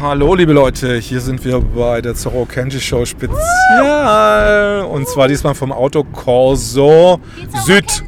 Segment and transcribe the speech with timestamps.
[0.00, 4.84] Hallo liebe Leute, hier sind wir bei der Zorro Kenji Show Spezial.
[4.84, 7.18] Und zwar diesmal vom Auto Corso
[7.66, 7.84] Süd.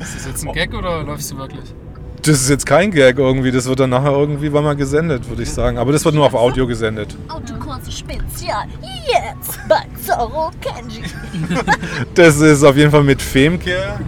[0.00, 1.74] Ist das jetzt ein Gag oder läufst du wirklich?
[2.22, 5.50] Das ist jetzt kein Gag irgendwie, das wird dann nachher irgendwie mal gessendet, würde ich
[5.50, 5.76] sagen.
[5.76, 7.14] Aber das wird nur auf Audio gesendet.
[7.28, 8.66] Autokurse Spezial.
[9.06, 11.02] Jetzt bei Zorro Kenji.
[12.14, 13.98] Das ist auf jeden Fall mit Femke.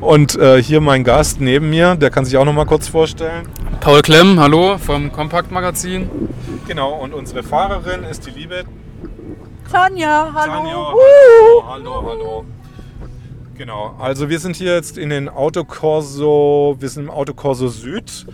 [0.00, 3.48] Und äh, hier mein Gast neben mir, der kann sich auch noch mal kurz vorstellen.
[3.80, 6.10] Paul Klemm, hallo vom Kompakt Magazin.
[6.66, 8.64] Genau, und unsere Fahrerin ist die liebe
[9.70, 10.52] Tanja, hallo.
[10.52, 10.76] Tanja.
[10.76, 11.62] Uh.
[11.66, 12.44] Hallo, hallo, hallo.
[13.56, 18.26] Genau, also wir sind hier jetzt in den Autokorso, wir sind im Autokorso Süd.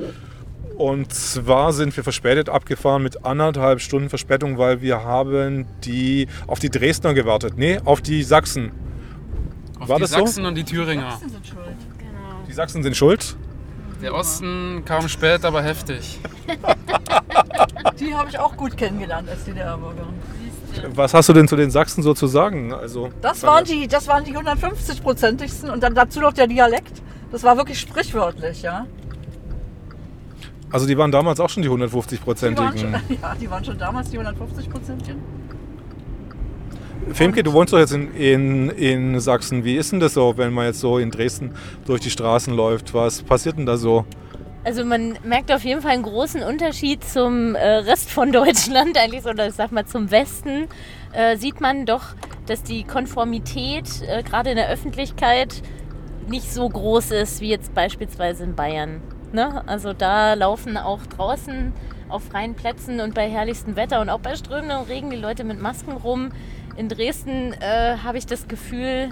[0.77, 6.59] Und zwar sind wir verspätet abgefahren mit anderthalb Stunden Verspätung, weil wir haben die auf
[6.59, 7.55] die Dresdner gewartet.
[7.57, 8.73] Nee, auf die Sachsen.
[9.83, 10.19] Auf War die das so?
[10.19, 11.19] Sachsen und die Thüringer.
[11.21, 11.77] sind schuld.
[12.49, 13.37] Die Sachsen sind schuld.
[14.01, 16.19] Der Osten kam spät, aber heftig.
[17.99, 20.15] Die habe ich auch gut kennengelernt als DDR-Bürgerin.
[20.95, 22.73] Was hast du denn zu den Sachsen so zu sagen?
[22.73, 27.03] Also, Das waren die, das waren die 150-prozentigsten und dann dazu noch der Dialekt.
[27.31, 28.87] Das war wirklich sprichwörtlich, ja.
[30.71, 32.79] also die waren damals auch schon die Die waren 150-prozentigen.
[32.79, 32.93] schon,
[33.23, 35.19] ja, die waren schon damals die 150-prozentigen.
[37.11, 39.65] Femke, du wohnst doch jetzt in, in, in Sachsen.
[39.65, 42.95] Wie ist denn das so, wenn man jetzt so in Dresden durch die Straßen läuft?
[42.95, 44.05] Was passiert denn da so?
[44.65, 49.25] Also man merkt auf jeden Fall einen großen Unterschied zum äh, Rest von Deutschland eigentlich,
[49.25, 50.69] oder ich sag mal zum Westen.
[51.13, 52.15] Äh, sieht man doch,
[52.47, 55.63] dass die Konformität äh, gerade in der Öffentlichkeit
[56.29, 59.03] nicht so groß ist wie jetzt beispielsweise in Bayern.
[59.33, 59.67] Ne?
[59.67, 61.73] Also da laufen auch draußen
[62.09, 65.61] auf freien Plätzen und bei herrlichstem Wetter und auch bei strömendem Regen die Leute mit
[65.61, 66.31] Masken rum.
[66.77, 69.11] In Dresden äh, habe ich das Gefühl,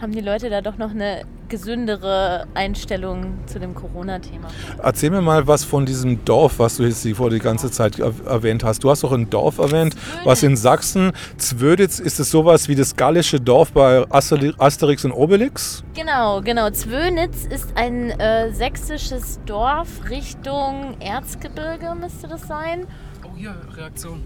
[0.00, 4.48] haben die Leute da doch noch eine gesündere Einstellung zu dem Corona-Thema.
[4.82, 7.98] Erzähl mir mal was von diesem Dorf, was du jetzt hier vor die ganze Zeit
[7.98, 8.82] er erwähnt hast.
[8.82, 12.96] Du hast doch ein Dorf erwähnt, was in Sachsen, Zwöditz, ist es sowas wie das
[12.96, 15.84] gallische Dorf bei Aster- Asterix und Obelix?
[15.94, 16.70] Genau, genau.
[16.70, 22.86] Zwönitz ist ein äh, sächsisches Dorf Richtung Erzgebirge, müsste das sein.
[23.24, 24.22] Oh, hier, Reaktion.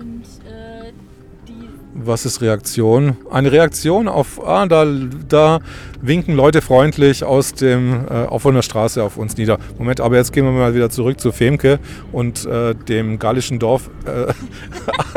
[0.00, 0.92] Und äh,
[1.94, 3.18] Was ist Reaktion?
[3.30, 4.86] Eine Reaktion auf, ah, da,
[5.28, 5.60] da
[6.00, 9.58] winken Leute freundlich aus dem, äh, auf von der Straße auf uns nieder.
[9.78, 11.78] Moment, aber jetzt gehen wir mal wieder zurück zu Femke
[12.10, 14.32] und äh, dem gallischen Dorf äh,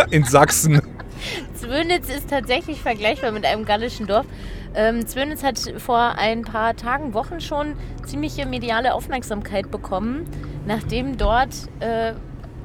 [0.16, 0.82] in Sachsen.
[1.56, 4.26] Zwönitz ist tatsächlich vergleichbar mit einem gallischen Dorf.
[4.76, 7.76] Ähm, Zwönitz hat vor ein paar Tagen, Wochen schon
[8.06, 10.26] ziemliche mediale Aufmerksamkeit bekommen,
[10.68, 12.14] nachdem dort äh,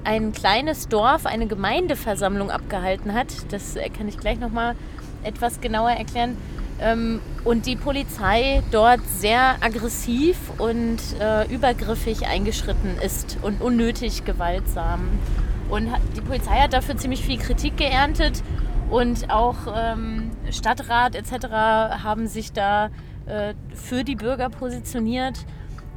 [0.05, 3.29] ein kleines Dorf eine Gemeindeversammlung abgehalten hat.
[3.51, 4.75] Das äh, kann ich gleich nochmal
[5.23, 6.37] etwas genauer erklären.
[6.81, 15.01] Ähm, und die Polizei dort sehr aggressiv und äh, übergriffig eingeschritten ist und unnötig gewaltsam.
[15.69, 18.43] Und die Polizei hat dafür ziemlich viel Kritik geerntet
[18.91, 21.47] und auch ähm, Stadtrat etc.
[22.03, 22.91] haben sich da
[23.27, 25.45] äh, für die Bürger positioniert,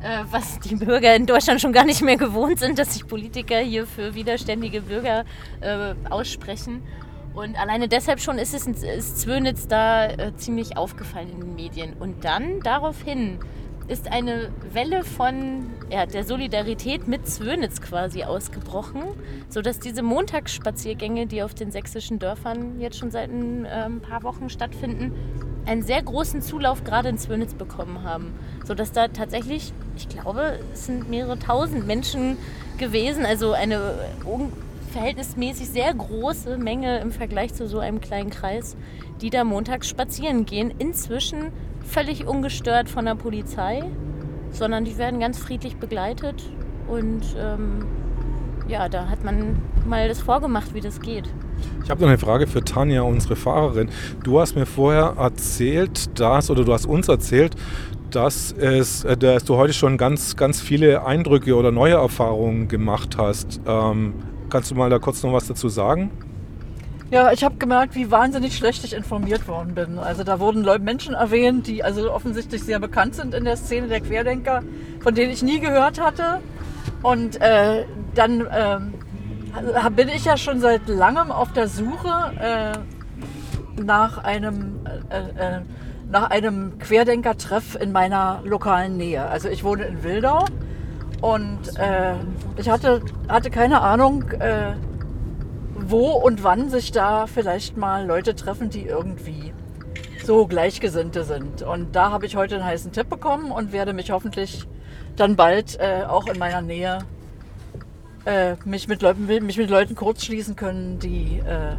[0.04, 3.60] äh, was die Bürger in Deutschland schon gar nicht mehr gewohnt sind, dass sich Politiker
[3.60, 5.26] hier für widerständige Bürger
[5.62, 6.84] äh, aussprechen.
[7.34, 11.94] Und alleine deshalb schon ist es ist Zwönitz da äh, ziemlich aufgefallen in den Medien.
[12.00, 13.40] Und dann daraufhin
[13.88, 19.04] ist eine Welle von ja, der Solidarität mit Zwönitz quasi ausgebrochen,
[19.50, 24.50] sodass diese Montagsspaziergänge, die auf den sächsischen Dörfern jetzt schon seit ein äh, paar Wochen
[24.50, 25.14] stattfinden,
[25.66, 28.34] einen sehr großen Zulauf gerade in Zwönitz bekommen haben.
[28.66, 32.38] Sodass da tatsächlich, ich glaube, es sind mehrere tausend Menschen
[32.78, 33.94] gewesen, also eine
[34.92, 38.78] verhältnismäßig sehr große Menge im Vergleich zu so einem kleinen Kreis,
[39.22, 40.72] die da montags spazieren gehen.
[40.78, 41.52] Inzwischen
[41.84, 43.84] völlig ungestört von der Polizei,
[44.52, 46.44] sondern die werden ganz friedlich begleitet.
[46.88, 47.86] Und ähm,
[48.68, 51.28] ja, da hat man mal das vorgemacht, wie das geht.
[51.84, 53.90] Ich habe noch eine Frage für Tanja, unsere Fahrerin.
[54.24, 57.56] Du hast mir vorher erzählt, dass, oder du hast uns erzählt,
[58.10, 63.18] dass, es, äh, dass du heute schon ganz, ganz viele Eindrücke oder neue Erfahrungen gemacht
[63.18, 63.60] hast.
[63.68, 64.14] Ähm,
[64.50, 66.12] kannst du mal da kurz noch was dazu sagen?
[67.12, 70.00] Ja, ich habe gemerkt, wie wahnsinnig schlecht ich informiert worden bin.
[70.00, 73.88] Also da wurden Leu- Menschen erwähnt, die also offensichtlich sehr bekannt sind in der Szene
[73.88, 74.64] der Querdenker,
[75.02, 76.40] von denen ich nie gehört hatte.
[77.04, 77.86] Und äh,
[78.16, 78.94] dann ähm,
[79.96, 84.80] bin ich ja schon seit langem auf der Suche äh, nach einem
[85.10, 85.62] äh, äh,
[86.10, 89.26] nach einem Querdenker-Treff in meiner lokalen Nähe.
[89.26, 90.46] Also ich wohne in Wildau
[91.22, 92.14] und äh,
[92.58, 94.74] ich hatte, hatte keine Ahnung, äh,
[95.76, 99.54] wo und wann sich da vielleicht mal Leute treffen, die irgendwie
[100.24, 101.64] so Gleichgesinnte sind.
[101.64, 104.68] Und da habe ich heute einen heißen Tipp bekommen und werde mich hoffentlich
[105.16, 107.00] dann bald äh, auch in meiner Nähe
[108.26, 111.76] äh, mich, mit Leuten, mich mit Leuten kurzschließen können, die, äh,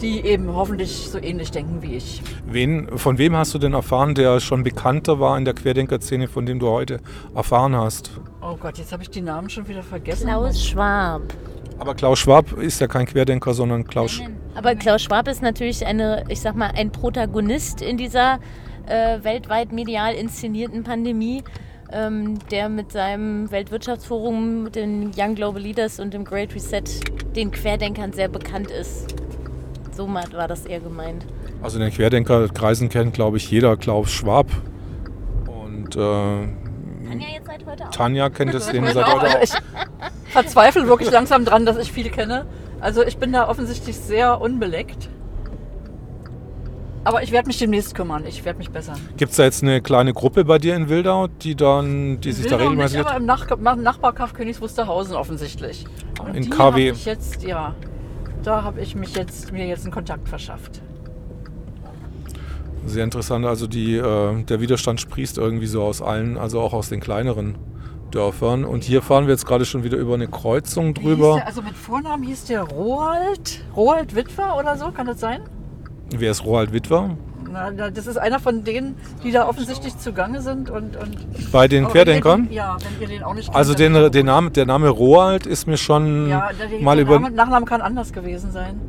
[0.00, 2.22] die eben hoffentlich so ähnlich denken wie ich.
[2.46, 6.46] Wen, von wem hast du denn erfahren, der schon bekannter war in der Querdenker-Szene, von
[6.46, 7.00] dem du heute
[7.34, 8.10] erfahren hast?
[8.40, 10.26] Oh Gott, jetzt habe ich die Namen schon wieder vergessen.
[10.26, 11.22] Klaus Schwab.
[11.78, 14.12] Aber Klaus Schwab ist ja kein Querdenker, sondern Klaus.
[14.12, 14.22] Sch
[14.54, 18.40] Aber Klaus Schwab ist natürlich eine, ich sag mal, ein Protagonist in dieser
[18.86, 21.44] äh, weltweit medial inszenierten Pandemie,
[21.92, 26.82] ähm, der mit seinem Weltwirtschaftsforum, den Young Global Leaders und dem Great Reset
[27.34, 29.14] den Querdenkern sehr bekannt ist.
[29.96, 31.26] So war das eher gemeint.
[31.62, 34.46] Also in den Querdenkerkreisen kennt, glaube ich, jeder Klaus Schwab.
[35.46, 37.90] Und äh, Tanja jetzt seit heute auch.
[37.90, 39.42] Tanja kennt es den seit heute auch.
[39.42, 39.52] ich
[40.26, 42.46] verzweifle wirklich langsam dran, dass ich viel kenne.
[42.80, 45.08] Also ich bin da offensichtlich sehr unbeleckt.
[47.08, 48.26] Aber ich werde mich demnächst kümmern.
[48.26, 49.00] Ich werde mich bessern.
[49.16, 52.44] Gibt es da jetzt eine kleine Gruppe bei dir in Wildau, die dann, die sich
[52.44, 53.00] da Wildau nicht, regelmäßig.
[53.00, 55.86] aber im Nach Nachbarkauf Königs Wusterhausen offensichtlich.
[56.22, 56.90] Und In KW.
[56.90, 57.74] Ich jetzt, ja,
[58.42, 60.82] da habe ich mich jetzt, mir jetzt einen Kontakt verschafft.
[62.84, 63.46] Sehr interessant.
[63.46, 67.56] Also die, äh, der Widerstand sprießt irgendwie so aus allen, also auch aus den kleineren
[68.10, 68.66] Dörfern.
[68.66, 71.36] Und hier fahren wir jetzt gerade schon wieder über eine Kreuzung drüber.
[71.36, 75.40] Der, also mit Vornamen hieß der Roald, Roald Witwer oder so, kann das sein?
[76.10, 77.16] Wer ist Roald Witwer?
[77.50, 81.86] Na, das ist einer von denen, die da offensichtlich zugange sind und, und Bei den
[81.88, 82.44] Querdenkern?
[82.46, 85.46] Den, ja, wenn ihr den auch nicht kennt, Also den, den Name, der Name Roald
[85.46, 87.18] ist mir schon Ja, der, mal der über.
[87.20, 88.80] Name, Nachname kann anders gewesen sein.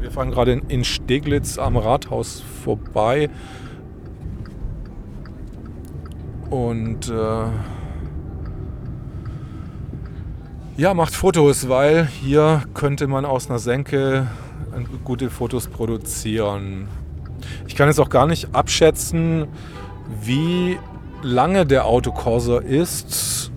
[0.00, 3.28] Wir fahren gerade in, in Steglitz am Rathaus vorbei.
[6.50, 7.44] Und äh,
[10.76, 14.28] ja, macht Fotos, weil hier könnte man aus einer Senke
[15.04, 16.88] gute Fotos produzieren.
[17.66, 19.46] Ich kann jetzt auch gar nicht abschätzen,
[20.22, 20.78] wie
[21.22, 23.50] lange der Autokorso ist.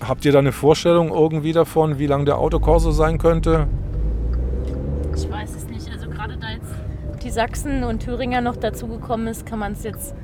[0.00, 3.66] Habt ihr da eine Vorstellung irgendwie davon, wie lang der Autokorso sein könnte?
[5.16, 5.90] Ich weiß es nicht.
[5.90, 10.14] Also gerade da jetzt die Sachsen und Thüringer noch dazugekommen ist, kann man es jetzt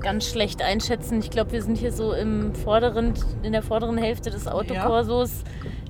[0.00, 1.18] ganz schlecht einschätzen.
[1.18, 5.42] Ich glaube, wir sind hier so im vorderen, in der vorderen Hälfte des Autokorsos.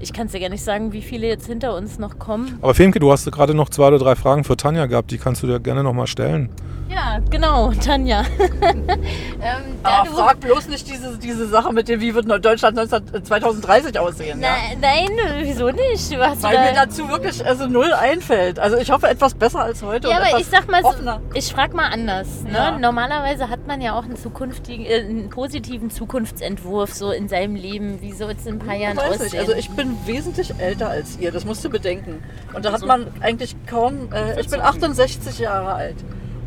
[0.05, 2.59] Ich kann es dir gar nicht sagen, wie viele jetzt hinter uns noch kommen.
[2.61, 5.43] Aber Femke, du hast gerade noch zwei oder drei Fragen für Tanja gehabt, die kannst
[5.43, 6.51] du dir gerne nochmal stellen.
[6.91, 8.23] Ja, genau, Tanja.
[8.63, 13.99] ähm, du- frag bloß nicht diese, diese Sache mit dem, wie wird Deutschland 19, 2030
[13.99, 14.41] aussehen.
[14.41, 14.51] Ja?
[14.81, 15.09] Na, nein,
[15.43, 16.17] wieso nicht?
[16.19, 18.59] Hast Weil da- mir dazu wirklich also null einfällt.
[18.59, 20.09] Also ich hoffe etwas besser als heute.
[20.09, 21.21] Ja, und aber etwas ich sag mal so, offener.
[21.33, 22.29] ich frag mal anders.
[22.45, 22.53] Ne?
[22.53, 22.79] Ja.
[22.79, 28.03] Normalerweise hat man ja auch einen zukünftigen, äh, einen positiven Zukunftsentwurf so in seinem Leben.
[28.03, 29.25] Wie soll es in ein paar Jahren Ich weiß aussehen?
[29.25, 29.39] nicht.
[29.39, 32.23] Also ich bin wesentlich älter als ihr, das musst du bedenken.
[32.55, 35.97] Und da hat man eigentlich kaum, äh, ich bin 68 Jahre alt.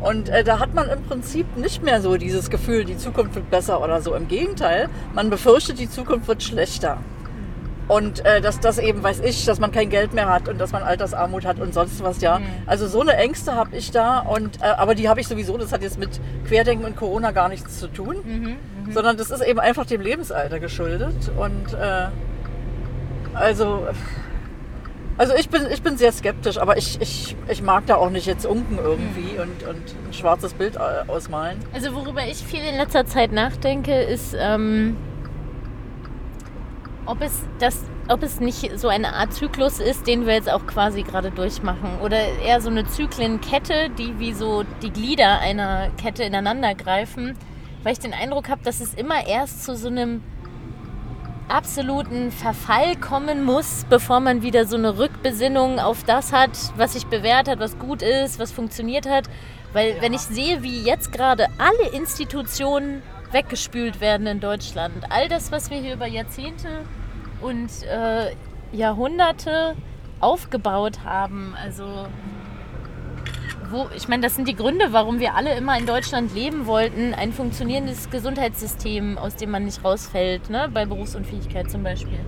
[0.00, 3.50] Und äh, da hat man im Prinzip nicht mehr so dieses Gefühl, die Zukunft wird
[3.50, 4.14] besser oder so.
[4.14, 6.98] Im Gegenteil, man befürchtet, die Zukunft wird schlechter.
[7.88, 10.72] Und äh, dass das eben, weiß ich, dass man kein Geld mehr hat und dass
[10.72, 12.34] man Altersarmut hat und sonst was, ja.
[12.66, 14.18] Also so eine Ängste habe ich da.
[14.20, 17.48] Und, äh, aber die habe ich sowieso, das hat jetzt mit Querdenken und Corona gar
[17.48, 18.16] nichts zu tun.
[18.92, 21.30] Sondern das ist eben einfach dem Lebensalter geschuldet.
[21.38, 22.08] Und äh,
[23.38, 23.86] also,
[25.16, 28.26] also ich bin, ich bin sehr skeptisch, aber ich, ich, ich mag da auch nicht
[28.26, 31.58] jetzt unken irgendwie und, und ein schwarzes Bild ausmalen.
[31.72, 34.96] Also worüber ich viel in letzter Zeit nachdenke, ist, ähm,
[37.06, 40.66] ob, es das, ob es nicht so eine Art Zyklus ist, den wir jetzt auch
[40.66, 41.98] quasi gerade durchmachen.
[42.02, 47.36] Oder eher so eine Zyklenkette, die wie so die Glieder einer Kette ineinander greifen.
[47.82, 50.22] Weil ich den Eindruck habe, dass es immer erst zu so einem
[51.48, 57.06] absoluten Verfall kommen muss, bevor man wieder so eine Rückbesinnung auf das hat, was sich
[57.06, 59.28] bewährt hat, was gut ist, was funktioniert hat.
[59.72, 63.02] Weil wenn ich sehe, wie jetzt gerade alle Institutionen
[63.32, 66.68] weggespült werden in Deutschland, all das, was wir hier über Jahrzehnte
[67.40, 68.34] und äh,
[68.72, 69.76] Jahrhunderte
[70.20, 72.06] aufgebaut haben, also
[73.70, 77.14] wo, ich meine, das sind die Gründe, warum wir alle immer in Deutschland leben wollten.
[77.14, 80.68] Ein funktionierendes Gesundheitssystem, aus dem man nicht rausfällt, ne?
[80.72, 82.18] bei Berufsunfähigkeit zum Beispiel.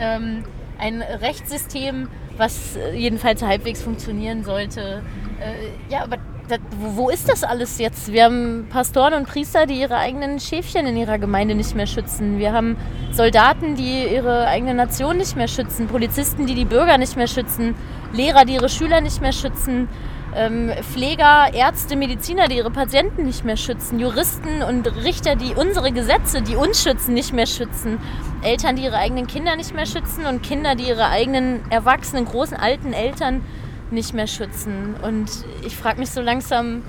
[0.00, 0.44] Ähm,
[0.78, 5.02] ein Rechtssystem, was äh, jedenfalls halbwegs funktionieren sollte.
[5.40, 6.18] Äh, ja, aber
[6.48, 8.12] das, wo, wo ist das alles jetzt?
[8.12, 12.38] Wir haben Pastoren und Priester, die ihre eigenen Schäfchen in ihrer Gemeinde nicht mehr schützen.
[12.38, 12.76] Wir haben
[13.10, 15.88] Soldaten, die ihre eigene Nation nicht mehr schützen.
[15.88, 17.74] Polizisten, die die Bürger nicht mehr schützen.
[18.12, 19.88] Lehrer, die ihre Schüler nicht mehr schützen
[20.34, 25.92] ähm, Pfleger, Ärzte, Mediziner, die ihre Patienten nicht mehr schützen, Juristen und Richter, die unsere
[25.92, 27.98] Gesetze, die uns schützen, nicht mehr schützen,
[28.42, 32.56] Eltern, die ihre eigenen Kinder nicht mehr schützen und Kinder, die ihre eigenen erwachsenen, großen,
[32.56, 33.42] alten Eltern
[33.90, 34.94] nicht mehr schützen.
[35.02, 35.30] Und
[35.64, 36.82] ich frage mich so langsam,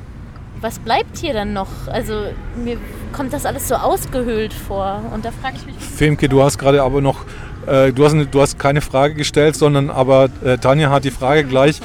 [0.62, 1.70] was bleibt hier dann noch?
[1.88, 2.78] Also mir
[3.14, 5.02] kommt das alles so ausgehöhlt vor.
[5.14, 7.26] Und da frage ich mich, Femke, du hast gerade aber noch,
[7.66, 11.46] äh, du, hast, du hast keine Frage gestellt, sondern aber äh, Tanja hat die Frage
[11.46, 11.80] gleich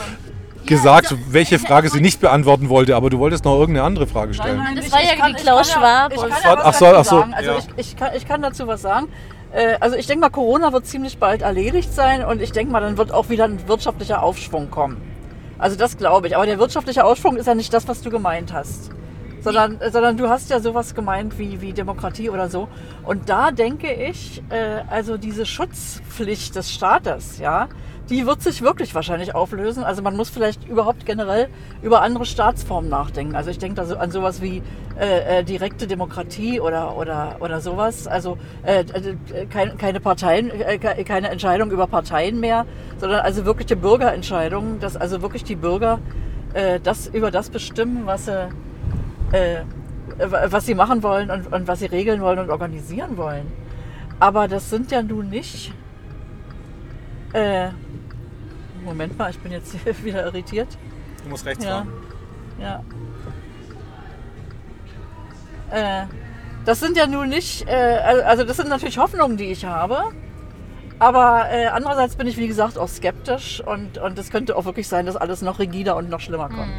[0.66, 4.60] gesagt, welche Frage sie nicht beantworten wollte, aber du wolltest noch irgendeine andere Frage stellen.
[4.76, 7.34] Das war ja die Klaus Schwab Ich kann ja was Ach so, dazu ach so.
[7.36, 7.58] Also ja.
[7.58, 9.08] ich, ich, kann, ich kann dazu was sagen.
[9.52, 12.80] Äh, Also ich denke mal, Corona wird ziemlich bald erledigt sein und ich denke mal,
[12.80, 15.00] dann wird auch wieder ein wirtschaftlicher Aufschwung kommen.
[15.58, 16.36] Also das glaube ich.
[16.36, 18.90] Aber der wirtschaftliche Aufschwung ist ja nicht das, was du gemeint hast.
[19.40, 22.66] Sondern, sondern du hast ja sowas gemeint wie, wie Demokratie oder so.
[23.02, 27.68] Und da denke ich, äh, also diese Schutzpflicht des Staates, ja,
[28.10, 29.82] die wird sich wirklich wahrscheinlich auflösen.
[29.82, 31.48] Also man muss vielleicht überhaupt generell
[31.82, 33.34] über andere Staatsformen nachdenken.
[33.34, 34.62] Also ich denke da so an sowas wie
[35.00, 38.06] äh, äh, direkte Demokratie oder, oder, oder sowas.
[38.06, 38.84] Also äh,
[39.48, 42.66] kein, keine Parteien, äh, ke- keine Entscheidung über Parteien mehr,
[42.98, 45.98] sondern also wirkliche Bürgerentscheidungen, dass also wirklich die Bürger
[46.52, 48.48] äh, das über das bestimmen, was sie,
[49.32, 49.62] äh,
[50.18, 53.50] was sie machen wollen und, und was sie regeln wollen und organisieren wollen.
[54.20, 55.72] Aber das sind ja nun nicht.
[58.84, 59.74] Moment mal, ich bin jetzt
[60.04, 60.68] wieder irritiert.
[61.22, 61.86] Du musst rechts Ja.
[62.60, 62.82] Ja.
[65.70, 66.06] Äh,
[66.64, 70.12] das sind ja nun nicht, äh, also das sind natürlich Hoffnungen, die ich habe.
[70.98, 74.86] Aber äh, andererseits bin ich, wie gesagt, auch skeptisch und, und es könnte auch wirklich
[74.88, 76.72] sein, dass alles noch rigider und noch schlimmer kommt.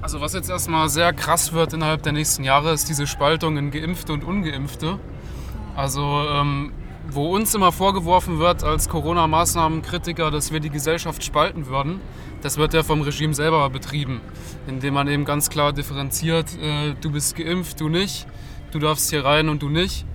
[0.00, 3.70] Also was jetzt erstmal sehr krass wird innerhalb der nächsten Jahre, ist diese Spaltung in
[3.70, 4.98] Geimpfte und Ungeimpfte.
[5.76, 6.72] Also ähm,
[7.10, 12.00] wo uns immer vorgeworfen wird als Corona-Maßnahmenkritiker, dass wir die Gesellschaft spalten würden,
[12.42, 14.20] das wird ja vom Regime selber betrieben,
[14.66, 18.26] indem man eben ganz klar differenziert, äh, du bist geimpft, du nicht,
[18.72, 20.06] du darfst hier rein und du nicht.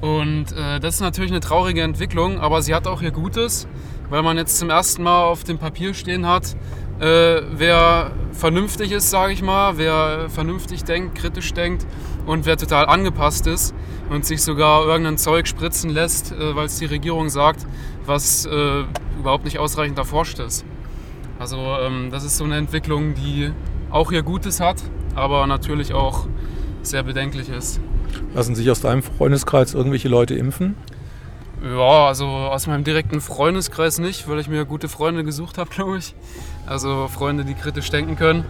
[0.00, 3.66] Und äh, das ist natürlich eine traurige Entwicklung, aber sie hat auch ihr Gutes,
[4.10, 6.56] weil man jetzt zum ersten Mal auf dem Papier stehen hat,
[7.00, 11.86] äh, wer vernünftig ist, sage ich mal, wer vernünftig denkt, kritisch denkt
[12.26, 13.74] und wer total angepasst ist
[14.10, 17.66] und sich sogar irgendein Zeug spritzen lässt, äh, weil es die Regierung sagt,
[18.06, 18.84] was äh,
[19.18, 20.64] überhaupt nicht ausreichend erforscht ist.
[21.38, 23.52] Also ähm, das ist so eine Entwicklung, die
[23.90, 24.82] auch ihr Gutes hat,
[25.14, 26.26] aber natürlich auch
[26.82, 27.80] sehr bedenklich ist.
[28.34, 30.74] Lassen sich aus deinem Freundeskreis irgendwelche Leute impfen?
[31.62, 35.98] Ja, also aus meinem direkten Freundeskreis nicht, weil ich mir gute Freunde gesucht habe, glaube
[35.98, 36.14] ich.
[36.66, 38.44] Also Freunde, die kritisch denken können.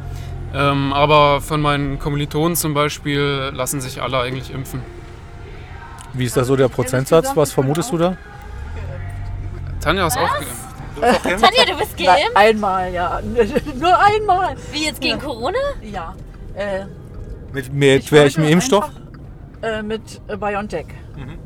[0.54, 4.80] Ähm, aber von meinen Kommilitonen zum Beispiel lassen sich alle eigentlich impfen.
[6.14, 7.34] Wie ist da so der Prozentsatz?
[7.34, 8.16] Was vermutest du da?
[9.80, 11.40] Tanja ist auch geimpft.
[11.40, 12.36] Tanja, du bist Nein, geimpft?
[12.36, 13.20] einmal, ja.
[13.74, 14.56] Nur einmal.
[14.72, 15.58] Wie jetzt gegen Corona?
[15.82, 16.14] Ja.
[16.54, 16.86] Äh,
[17.52, 18.84] Mit, mit ich welchem Impfstoff?
[18.84, 18.98] einfach,
[19.62, 20.86] Äh, mit äh, BioNTech.
[21.16, 21.38] Mhm.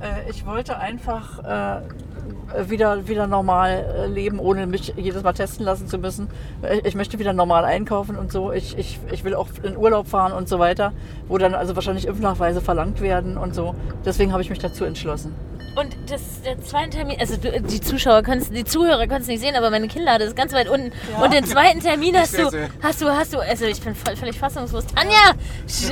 [0.00, 1.80] Äh, ich wollte einfach äh,
[2.68, 6.28] wieder, wieder normal äh, leben, ohne mich jedes Mal testen lassen zu müssen.
[6.62, 8.52] Äh, Ich möchte wieder normal einkaufen und so.
[8.52, 10.92] Ich, ich, ich will auch in Urlaub fahren und so weiter,
[11.28, 13.74] wo dann also wahrscheinlich Impfnachweise verlangt werden und so.
[14.04, 15.34] Deswegen habe ich mich dazu entschlossen.
[15.76, 19.40] Und das, der zweite Termin, also du, die Zuschauer können die Zuhörer können es nicht
[19.40, 20.92] sehen, aber meine Kinder, das ist ganz weit unten.
[21.20, 22.48] Und den zweiten Termin hast du,
[22.80, 24.84] hast du, hast du, also ich bin voll, völlig fassungslos.
[24.86, 25.34] Tanja,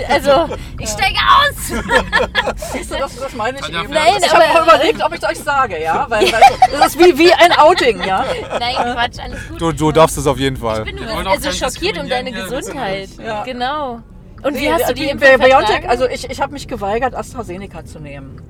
[0.08, 2.62] also ich steige aus.
[2.72, 3.92] Siehst du, das, das meine ich Tanja, eben.
[3.92, 6.42] Nein, ich habe aber- auch überlegt, ob ich es euch sage, ja, weil, weil
[6.78, 8.24] das ist wie, wie ein Outing, ja.
[8.60, 9.60] Nein, Quatsch, alles gut.
[9.60, 10.86] Du, du darfst es auf jeden Fall.
[10.86, 13.08] ich bin nur also schockiert um deine Gesundheit.
[13.18, 13.42] Ja.
[13.42, 14.00] Genau.
[14.42, 17.14] Und wie Nee, hast du die die Impfung BioNTech, also ich, ich habe mich geweigert,
[17.14, 18.40] AstraZeneca zu nehmen.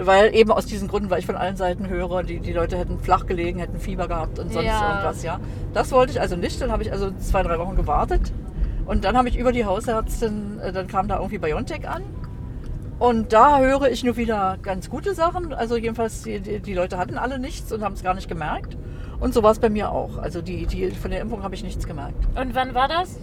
[0.00, 3.00] Weil eben aus diesen Gründen, weil ich von allen Seiten höre, die, die Leute hätten
[3.00, 4.90] flach gelegen, hätten Fieber gehabt und sonst Ja.
[4.90, 5.40] irgendwas, ja.
[5.74, 8.32] Das wollte ich also nicht, dann habe ich also zwei, drei Wochen gewartet.
[8.86, 12.02] Und dann habe ich über die Hausärztin, äh, dann kam da irgendwie BioNTech an.
[12.98, 15.52] Und da höre ich nur wieder ganz gute Sachen.
[15.52, 18.76] Also jedenfalls, die, die, die Leute hatten alle nichts und haben es gar nicht gemerkt.
[19.20, 20.18] Und so war es bei mir auch.
[20.18, 22.24] Also die, die, von der Impfung habe ich nichts gemerkt.
[22.40, 23.16] Und wann war das?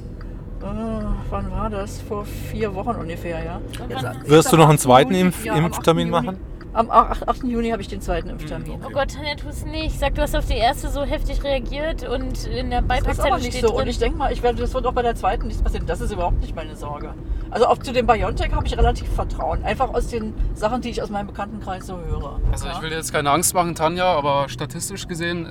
[0.62, 2.02] Äh, wann war das?
[2.02, 3.62] Vor vier Wochen ungefähr, ja.
[3.90, 4.82] Jetzt, Wirst du noch einen 8.
[4.82, 5.66] zweiten Impf ja, am 8.
[5.68, 6.38] Impftermin Juni- machen?
[6.76, 7.26] Am 8.
[7.30, 7.44] 8.
[7.46, 8.82] Juni habe ich den zweiten Impftermin.
[8.86, 9.98] Oh Gott, Tanja, tu es nicht.
[9.98, 13.40] Sag, du hast auf die erste so heftig reagiert und in der Das ist Beipackzettel
[13.40, 13.68] steht so.
[13.68, 13.78] drin.
[13.78, 15.86] Und ich denke mal, ich werde, das wird auch bei der zweiten nichts passieren.
[15.88, 17.14] Das ist überhaupt nicht meine Sorge.
[17.50, 19.64] Also auch zu dem BioNTech habe ich relativ Vertrauen.
[19.64, 22.42] Einfach aus den Sachen, die ich aus meinem Bekanntenkreis so höre.
[22.52, 22.74] Also ja?
[22.74, 25.48] ich will dir jetzt keine Angst machen, Tanja, aber statistisch gesehen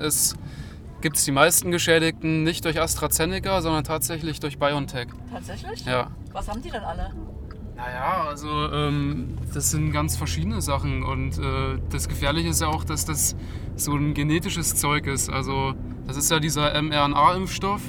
[1.01, 5.07] gibt es die meisten Geschädigten nicht durch AstraZeneca, sondern tatsächlich durch BioNTech.
[5.33, 5.85] Tatsächlich?
[5.85, 6.11] Ja.
[6.33, 7.11] Was haben die denn alle?
[7.85, 12.83] Naja, also ähm, das sind ganz verschiedene Sachen und äh, das Gefährliche ist ja auch,
[12.83, 13.35] dass das
[13.75, 15.29] so ein genetisches Zeug ist.
[15.29, 15.75] Also
[16.07, 17.81] das ist ja dieser mRNA-Impfstoff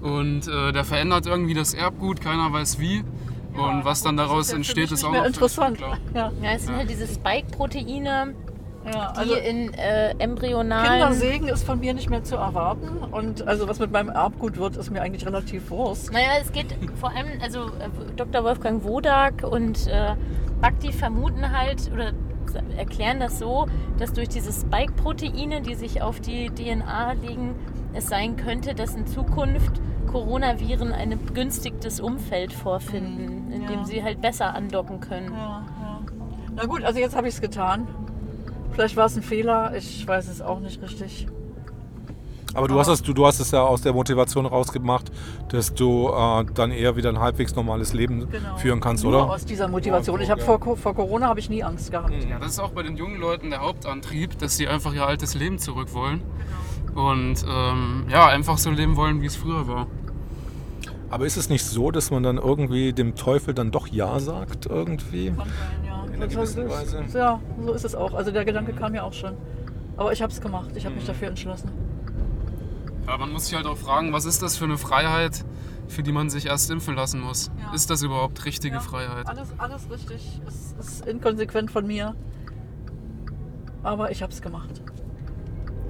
[0.00, 3.04] und äh, der verändert irgendwie das Erbgut, keiner weiß wie.
[3.54, 5.78] Und was dann daraus ja für entsteht, ist nicht auch interessant.
[6.14, 6.32] Ja.
[6.42, 8.34] Ja, es sind halt diese Spike-Proteine
[8.84, 11.00] Ja, die also in äh, embryonalen...
[11.00, 12.88] Kindersegen ist von mir nicht mehr zu erwarten.
[13.12, 16.12] Und also was mit meinem Erbgut wird, ist mir eigentlich relativ Wurst.
[16.12, 18.42] Naja, es geht vor allem, also äh, Dr.
[18.44, 20.14] Wolfgang Wodak und äh,
[20.60, 22.12] Bhakti vermuten halt oder
[22.76, 23.66] erklären das so,
[23.98, 27.54] dass durch diese Spike-Proteine, die sich auf die DNA legen,
[27.94, 33.84] es sein könnte, dass in Zukunft Coronaviren ein begünstigtes Umfeld vorfinden, Mhm, in dem ja.
[33.84, 35.32] sie halt besser andocken können.
[35.32, 36.00] Ja, ja.
[36.54, 37.86] Na gut, also jetzt habe ich es getan.
[38.72, 41.26] Vielleicht war es ein Fehler, ich weiß es auch nicht richtig.
[42.54, 45.10] Aber du hast, es, du, du hast es ja aus der Motivation rausgemacht,
[45.48, 49.16] dass du äh, dann eher wieder ein halbwegs normales Leben führen kannst, Genau.
[49.16, 49.32] Nur oder?
[49.34, 50.20] aus dieser Motivation.
[50.20, 50.46] Ich habe Ja.
[50.46, 52.12] vor, vor Corona habe ich nie Angst gehabt.
[52.28, 55.34] Ja, das ist auch bei den jungen Leuten der Hauptantrieb, dass sie einfach ihr altes
[55.34, 56.20] Leben zurück wollen.
[56.94, 59.86] Und ähm, ja, einfach so leben wollen, wie es früher war.
[61.08, 64.66] Aber ist es nicht so, dass man dann irgendwie dem Teufel dann doch Ja sagt
[64.66, 65.28] irgendwie?
[65.30, 65.46] Kann sein,
[65.86, 65.91] ja.
[66.12, 67.04] In einer gewissen Weise.
[67.14, 68.14] Ja, so ist es auch.
[68.14, 69.32] Also der Gedanke kam ja auch schon.
[69.96, 70.70] Aber ich habe es gemacht.
[70.74, 70.86] Ich Mhm.
[70.88, 71.70] habe mich dafür entschlossen.
[73.06, 75.44] Ja, man muss sich halt auch fragen, was ist das für eine Freiheit,
[75.88, 77.50] für die man sich erst impfen lassen muss?
[77.60, 77.74] Ja.
[77.74, 79.26] Ist das überhaupt richtige Ja, Freiheit?
[79.26, 80.40] Alles, alles richtig.
[80.46, 82.14] Es ist inkonsequent von mir.
[83.82, 84.80] Aber ich habe es gemacht.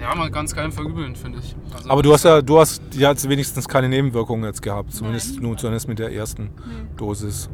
[0.00, 1.54] Ja, man kann es keinem verübeln, finde ich.
[1.74, 5.40] Also, Aber du hast ja, du hast ja jetzt wenigstens keine Nebenwirkungen jetzt gehabt, zumindest
[5.40, 6.50] nur zumindest mit der ersten
[6.96, 7.48] Dosis.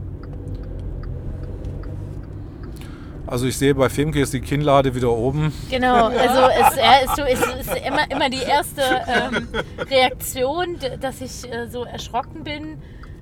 [3.28, 5.52] Also ich sehe bei Femke ist die Kinnlade wieder oben.
[5.68, 11.20] Genau, also es, ja, ist, so, es ist immer, immer die erste ähm, Reaktion, dass
[11.20, 12.78] ich äh, so erschrocken bin.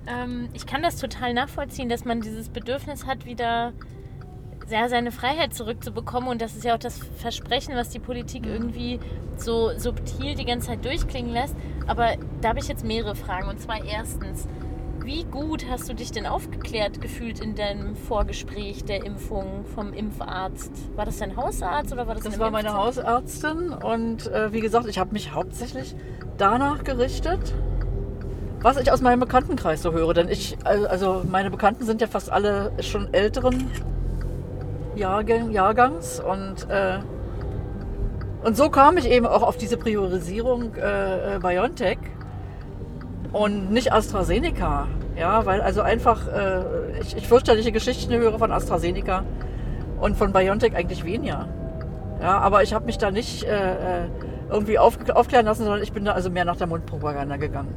[0.06, 3.72] Ähm, ich kann das total nachvollziehen, dass man dieses Bedürfnis hat, wieder
[4.70, 6.28] ja, seine Freiheit zurückzubekommen.
[6.28, 9.00] Und das ist ja auch das Versprechen, was die Politik irgendwie
[9.36, 11.56] so subtil die ganze Zeit durchklingen lässt.
[11.88, 13.48] Aber da habe ich jetzt mehrere Fragen.
[13.48, 14.46] Und zwar erstens,
[15.06, 20.72] wie gut hast du dich denn aufgeklärt gefühlt in deinem Vorgespräch der Impfung vom Impfarzt?
[20.96, 22.74] War das dein Hausarzt oder war das Das war meine?
[22.74, 25.94] Hausärztin und äh, wie gesagt, ich habe mich hauptsächlich
[26.38, 27.54] danach gerichtet,
[28.60, 30.12] was ich aus meinem Bekanntenkreis so höre.
[30.12, 33.70] Denn ich, also meine Bekannten sind ja fast alle schon älteren
[34.96, 36.98] Jahrgang, Jahrgangs und, äh,
[38.42, 41.98] und so kam ich eben auch auf diese Priorisierung äh, äh, BioNTech
[43.36, 44.86] und nicht AstraZeneca.
[45.18, 49.22] Ja, weil also einfach äh, ich, ich fürchterliche Geschichten höre von AstraZeneca
[50.00, 51.48] und von BioNTech eigentlich weniger.
[52.20, 54.08] Ja, aber ich habe mich da nicht äh, äh,
[54.50, 57.74] irgendwie auf, aufklären lassen, sondern ich bin da also mehr nach der Mundpropaganda gegangen.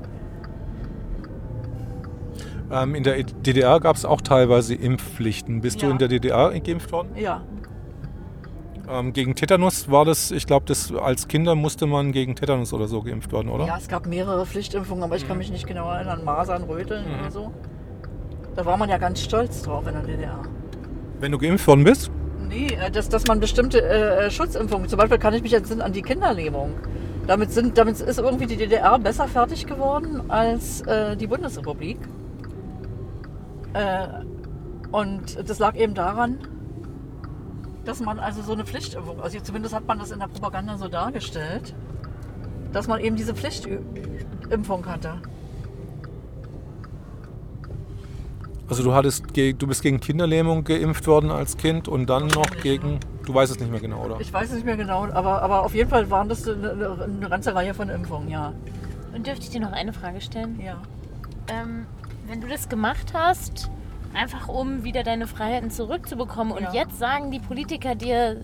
[2.72, 5.62] Ähm, in der DDR gab es auch teilweise Impfpflichten.
[5.62, 5.92] Bist du Ja.
[5.92, 7.10] in der DDR geimpft worden?
[7.16, 7.42] Ja,
[8.92, 12.88] Ähm, gegen Tetanus war das, ich glaube, das als Kinder musste man gegen Tetanus oder
[12.88, 13.66] so geimpft werden, oder?
[13.68, 16.24] ja, es gab mehrere Pflichtimpfungen, aber ich kann mich nicht genau erinnern.
[16.24, 17.20] Masern, Röteln Mhm.
[17.20, 17.52] oder so.
[18.56, 20.40] Da war man ja ganz stolz drauf in der DDR.
[21.20, 22.10] Wenn du geimpft worden bist?
[22.48, 25.94] Nee, äh, dass, dass man bestimmte äh, Schutzimpfungen, zum Beispiel kann ich mich entsinnen an
[25.94, 26.72] die Kinderlähmung.
[27.28, 32.00] Damit, sind, damit ist irgendwie die DDR besser fertig geworden als äh, die Bundesrepublik.
[33.74, 34.08] Äh,
[34.92, 36.40] und das lag eben daran,
[37.86, 40.88] dass man also so eine Pflichtimpfung, also zumindest hat man das in der Propaganda so
[40.88, 41.74] dargestellt,
[42.72, 45.22] dass man eben diese Pflichtimpfung hatte.
[48.68, 53.00] Also du hattest, du bist gegen Kinderlähmung geimpft worden als Kind und dann noch gegen,
[53.26, 54.20] du weißt es nicht mehr genau, oder?
[54.20, 57.04] Ich weiß es nicht mehr genau, aber, aber auf jeden Fall waren das eine, eine,
[57.04, 58.54] eine ganze Reihe von Impfungen, ja.
[59.16, 60.60] Und dürfte ich dir noch eine Frage stellen?
[60.64, 60.80] ja.
[61.48, 61.88] Ähm,
[62.28, 63.72] wenn du das gemacht hast,
[64.14, 66.74] einfach um wieder deine Freiheiten zurückzubekommen und Ja.
[66.74, 68.42] jetzt sagen die Politiker dir,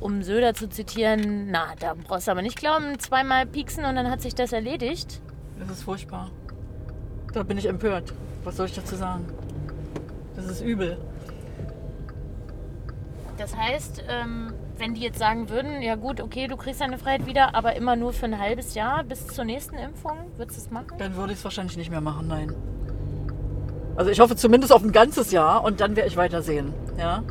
[0.00, 4.10] um Söder zu zitieren, na, da brauchst du aber nicht glauben, zweimal pieksen und dann
[4.10, 5.20] hat sich das erledigt.
[5.58, 6.30] Das ist furchtbar.
[7.32, 8.12] Da bin ich empört.
[8.44, 9.24] Was soll ich dazu sagen?
[10.36, 10.98] Das ist übel.
[13.36, 17.26] Das heißt, ähm, wenn die jetzt sagen würden, ja gut, okay, du kriegst deine Freiheit
[17.26, 20.70] wieder, aber immer nur für ein halbes Jahr bis zur nächsten Impfung, würdest du es
[20.70, 20.96] machen?
[20.98, 22.54] Dann würde ich es wahrscheinlich nicht mehr machen, nein.
[23.96, 26.72] Also ich hoffe zumindest auf ein ganzes Jahr und dann werde ich weitersehen.
[26.98, 27.22] Ja.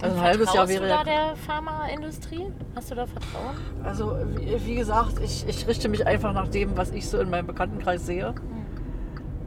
[0.00, 2.52] Also ein halbes Jahr wäre du da der Pharmaindustrie?
[2.74, 3.56] Hast du da Vertrauen?
[3.84, 7.30] Also wie, wie gesagt, ich, ich richte mich einfach nach dem, was ich so in
[7.30, 8.34] meinem Bekanntenkreis sehe.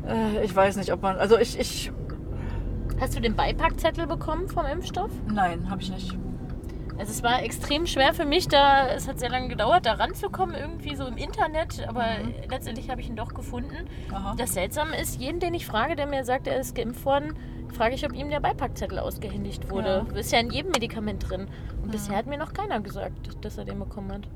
[0.07, 1.17] Äh, ich weiß nicht, ob man.
[1.17, 1.91] Also ich, ich.
[2.99, 5.11] Hast du den Beipackzettel bekommen vom Impfstoff?
[5.27, 6.17] Nein, habe ich nicht.
[6.97, 10.55] Also es war extrem schwer für mich, da es hat sehr lange gedauert, da ranzukommen,
[10.55, 12.05] irgendwie so im Internet, aber
[12.49, 13.87] letztendlich habe ich ihn doch gefunden.
[14.11, 14.35] Aha.
[14.37, 17.33] Das Seltsame ist, jeden, den ich frage, der mir sagt, er ist geimpft worden,
[17.73, 20.05] frage ich, ob ihm der Beipackzettel ausgehändigt wurde.
[20.09, 20.17] Ja.
[20.17, 21.47] Ist ja in jedem Medikament drin.
[21.83, 24.27] Und bisher hat mir noch keiner gesagt, dass er den bekommen hat.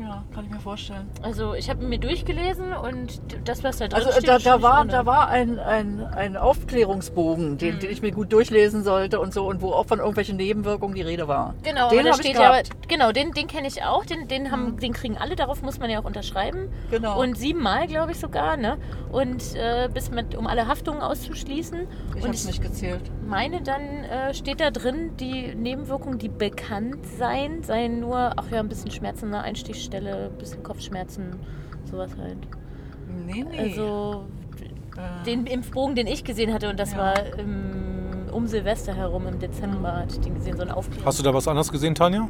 [0.00, 1.08] Ja, kann ich mir vorstellen.
[1.22, 4.84] Also ich habe mir durchgelesen und das, was da drin Also steht, da, da war,
[4.84, 7.80] da war ein, ein, ein Aufklärungsbogen, den, Mhm.
[7.80, 11.02] den ich mir gut durchlesen sollte und so und wo auch von irgendwelchen Nebenwirkungen die
[11.02, 11.54] Rede war.
[11.64, 14.78] Genau, Den da steht ja, aber- genau, den, den kenne ich auch, den, den, haben,
[14.78, 16.68] den kriegen alle, darauf muss man ja auch unterschreiben.
[16.90, 17.20] Genau.
[17.20, 18.78] Und siebenmal, glaube ich sogar, ne?
[19.10, 21.86] Und äh, bis mit, um alle Haftungen auszuschließen.
[22.16, 23.00] ich habe es nicht gezählt.
[23.26, 28.60] meine, dann äh, steht da drin, die Nebenwirkungen, die bekannt seien, seien nur, ach ja,
[28.60, 29.44] ein bisschen Schmerzen an
[29.88, 31.36] Einstichstelle, ein bisschen Kopfschmerzen,
[31.90, 32.36] sowas halt.
[33.26, 33.58] Nee, nee.
[33.58, 34.24] Also
[34.96, 36.98] äh, den Impfbogen, den ich gesehen hatte, und das Ja.
[36.98, 41.06] war im, um Silvester herum im Dezember, hatte ich den gesehen, so ein Aufklärung.
[41.06, 42.28] Hast du da was anderes gesehen, Tanja?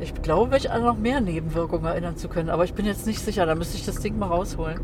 [0.00, 3.20] ich glaube, mich an noch mehr Nebenwirkungen erinnern zu können, aber ich bin jetzt nicht
[3.20, 3.46] sicher.
[3.46, 4.80] Da müsste ich das Ding mal rausholen.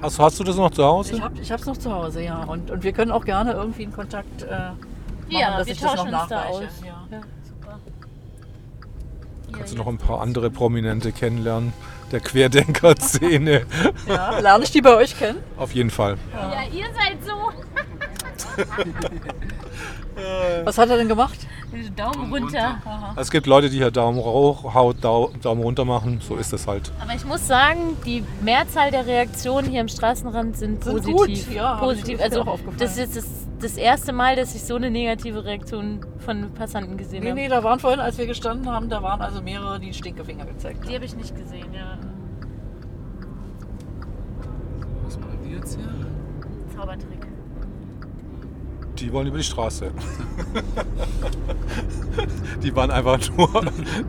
[0.00, 1.16] Hast, hast du das noch zu Hause?
[1.42, 2.44] Ich habe es noch zu Hause, ja.
[2.44, 4.76] Und, und wir können auch gerne irgendwie einen Kontakt äh, machen,
[5.28, 6.58] Ja, dass wir ich das noch tauschen uns da nachreiche.
[6.64, 6.82] aus.
[6.82, 7.06] Ja.
[7.10, 7.20] Ja.
[9.52, 11.72] Kannst du noch ein paar andere Prominente kennenlernen,
[12.12, 13.66] der Querdenker-Szene.
[14.06, 15.38] Ja, lerne ich die bei euch kennen?
[15.56, 16.16] Auf jeden Fall.
[16.32, 18.62] Ja, ihr seid so.
[20.64, 21.38] Was hat er denn gemacht?
[21.96, 22.78] Daumen Daumen runter.
[23.16, 26.20] Es gibt Leute, die hier Daumen hoch, Haut, Dau- Daumen runter machen.
[26.26, 26.90] So ist es halt.
[27.00, 31.46] Aber ich muss sagen, die Mehrzahl der Reaktionen hier am Straßenrand sind, Sind positiv.
[31.46, 32.20] gut, ja, positiv.
[32.20, 32.78] Also auch aufgefallen.
[32.78, 33.26] das ist jetzt das,
[33.60, 37.40] das erste Mal, dass ich so eine negative Reaktion von Passanten gesehen Nee, habe.
[37.40, 40.84] nee, da waren vorhin, als wir gestanden haben, da waren also mehrere, die Stinkefinger gezeigt
[40.84, 40.94] Die haben.
[40.96, 41.98] habe ich nicht gesehen, ja.
[45.04, 45.88] Was machen die jetzt hier?
[46.76, 47.26] Zaubertrick.
[48.98, 49.92] Die wollen über die Straße.
[52.62, 53.48] die waren einfach nur,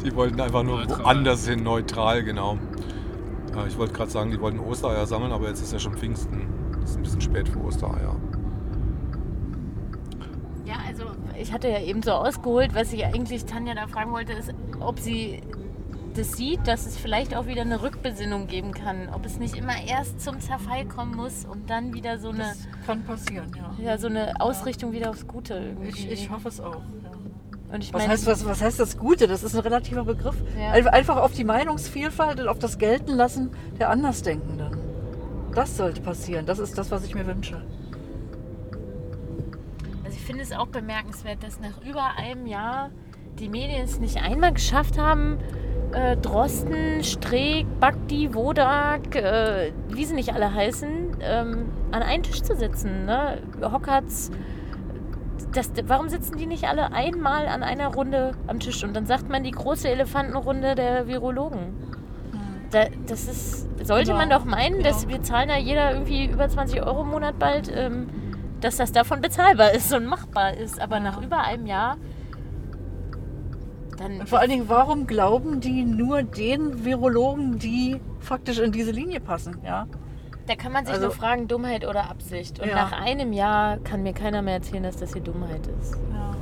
[0.03, 1.03] die wollten einfach nur Neutral.
[1.03, 2.57] woanders hin, neutral, genau.
[3.55, 6.41] Ja, ich wollte gerade sagen, die wollten Ostereier sammeln, aber jetzt ist ja schon Pfingsten.
[6.81, 8.15] Das ist ein bisschen spät für Ostereier.
[10.65, 11.03] Ja, also
[11.39, 14.99] ich hatte ja eben so ausgeholt, was ich eigentlich Tanja da fragen wollte, ist, ob
[14.99, 15.41] sie
[16.15, 19.09] das sieht, dass es vielleicht auch wieder eine Rückbesinnung geben kann.
[19.13, 22.57] Ob es nicht immer erst zum Zerfall kommen muss, um dann wieder so eine, Das
[22.85, 23.91] kann passieren, ja.
[23.91, 25.89] ja, so eine Ausrichtung wieder aufs Gute irgendwie.
[25.89, 26.81] Ich, ich hoffe es auch.
[27.03, 27.11] Ja.
[27.73, 29.27] Und ich Was, meine, heißt, was, was heißt das Gute?
[29.27, 30.35] Das ist ein relativer Begriff.
[30.59, 30.71] Ja.
[30.71, 34.75] Ein- Einfach auf die Meinungsvielfalt und auf das Geltenlassen der Andersdenkenden.
[35.53, 36.47] Das sollte passieren.
[36.47, 37.61] Das ist das, was ich mir wünsche.
[40.29, 42.91] Ich finde es auch bemerkenswert, dass nach über einem Jahr
[43.39, 45.39] die Medien es nicht einmal geschafft haben,
[45.91, 52.43] äh, Drosten, Streeck, Bakti, Wodak, äh, wie sie nicht alle heißen, ähm, an einen Tisch
[52.43, 53.05] zu setzen.
[53.07, 53.41] Ne?
[53.59, 54.29] Hockerts,
[55.51, 58.83] das, warum sitzen die nicht alle einmal an einer Runde am Tisch?
[58.83, 61.73] Und dann sagt man die große Elefantenrunde der Virologen.
[62.69, 64.17] Da, das ist, sollte Ja.
[64.17, 65.09] man doch meinen, dass Ja.
[65.09, 68.09] wir zahlen ja jeder irgendwie über 20 Euro im Monat bald, ähm,
[68.61, 70.79] dass das davon bezahlbar ist und machbar ist.
[70.79, 71.97] Aber nach über einem Jahr,
[73.97, 78.91] dann Und vor allen Dingen, warum glauben die nur den Virologen, die faktisch in diese
[78.91, 79.57] Linie passen?
[79.63, 79.87] Ja?
[80.47, 82.59] da kann man sich also- nur fragen, Dummheit oder Absicht.
[82.59, 82.75] Und Ja.
[82.75, 85.93] nach einem Jahr kann mir keiner mehr erzählen, dass das hier Dummheit ist.
[86.11, 86.35] ja.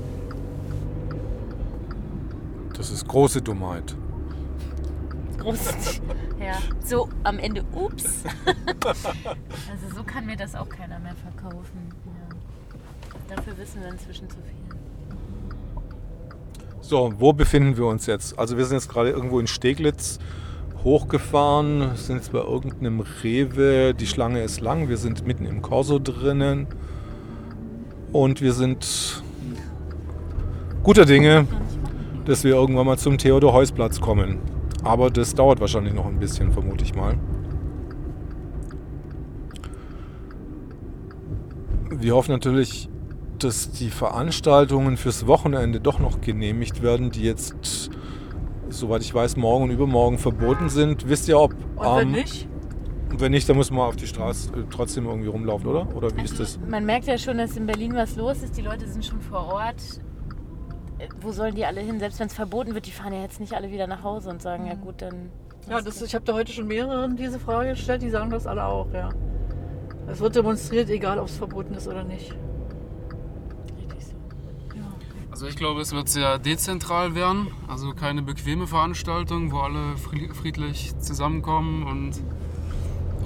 [2.73, 3.95] Das ist große Dummheit.
[5.39, 5.99] Groß.
[6.39, 6.53] ja.
[6.85, 8.23] So am Ende, ups.
[8.85, 11.89] also so kann mir das auch keiner mehr verkaufen.
[13.27, 14.77] Dafür wissen wir inzwischen zu viel.
[16.81, 18.39] So, wo befinden wir uns jetzt?
[18.39, 20.19] Also wir sind jetzt gerade irgendwo in Steglitz
[20.83, 23.93] hochgefahren, sind jetzt bei irgendeinem Rewe.
[23.93, 26.67] Die Schlange ist lang, wir sind mitten im Corso drinnen.
[28.13, 29.21] Und wir sind
[30.83, 31.45] guter Dinge,
[32.23, 34.39] dass wir irgendwann mal zum Theodor-Heuss-Platz kommen.
[34.83, 37.17] Aber das dauert wahrscheinlich noch ein bisschen, vermute ich mal.
[41.89, 42.87] Wir hoffen natürlich,
[43.43, 47.89] dass die Veranstaltungen fürs Wochenende doch noch genehmigt werden, die jetzt,
[48.69, 51.07] soweit ich weiß, morgen und übermorgen verboten sind.
[51.07, 51.53] Wisst ihr, ob.
[51.75, 52.47] Und wenn ähm, nicht?
[53.09, 55.95] Wenn nicht, dann muss man auf die Straße äh, trotzdem irgendwie rumlaufen, oder?
[55.95, 56.59] Oder wie ist das?
[56.67, 58.57] Man merkt ja schon, dass in Berlin was los ist.
[58.57, 59.81] Die Leute sind schon vor Ort.
[60.99, 61.99] Äh, Wo sollen die alle hin?
[61.99, 64.41] Selbst wenn es verboten wird, die fahren ja jetzt nicht alle wieder nach Hause und
[64.41, 65.29] sagen, ja gut, dann.
[65.69, 68.65] Ja, das, ich habe da heute schon mehreren diese Frage gestellt, die sagen das alle
[68.65, 69.09] auch, ja.
[70.09, 72.33] Es wird demonstriert, egal ob es verboten ist oder nicht.
[75.37, 77.49] Also ich glaube, es wird sehr dezentral werden.
[77.67, 82.13] Also keine bequeme Veranstaltung, wo alle fri- friedlich zusammenkommen und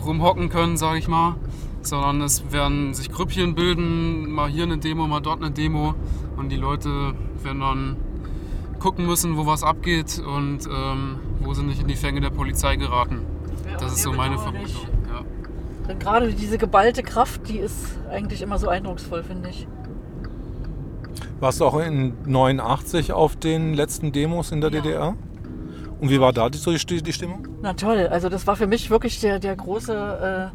[0.04, 1.38] rumhocken können, sage ich mal.
[1.84, 5.96] Sondern es werden sich Grüppchen bilden, mal hier eine Demo, mal dort eine Demo.
[6.36, 7.96] Und die Leute werden dann
[8.80, 12.76] gucken müssen, wo was abgeht und ähm, wo sie nicht in die Fänge der Polizei
[12.76, 13.22] geraten.
[13.80, 14.38] Das ist so meine.
[14.38, 14.68] Vermutung.
[15.10, 15.22] Ja.
[15.88, 19.66] Denn gerade diese geballte Kraft, die ist eigentlich immer so eindrucksvoll, finde ich.
[21.42, 24.82] Warst du auch in 89 auf den letzten Demos in der Ja.
[24.82, 25.16] DDR?
[26.00, 27.48] Und wie war da die, so die, die Stimmung?
[27.64, 30.52] Na toll, also das war für mich wirklich der, der große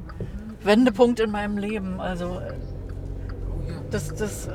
[0.63, 2.01] äh, Wendepunkt in meinem Leben.
[2.01, 2.53] Also äh,
[3.91, 4.49] das, das,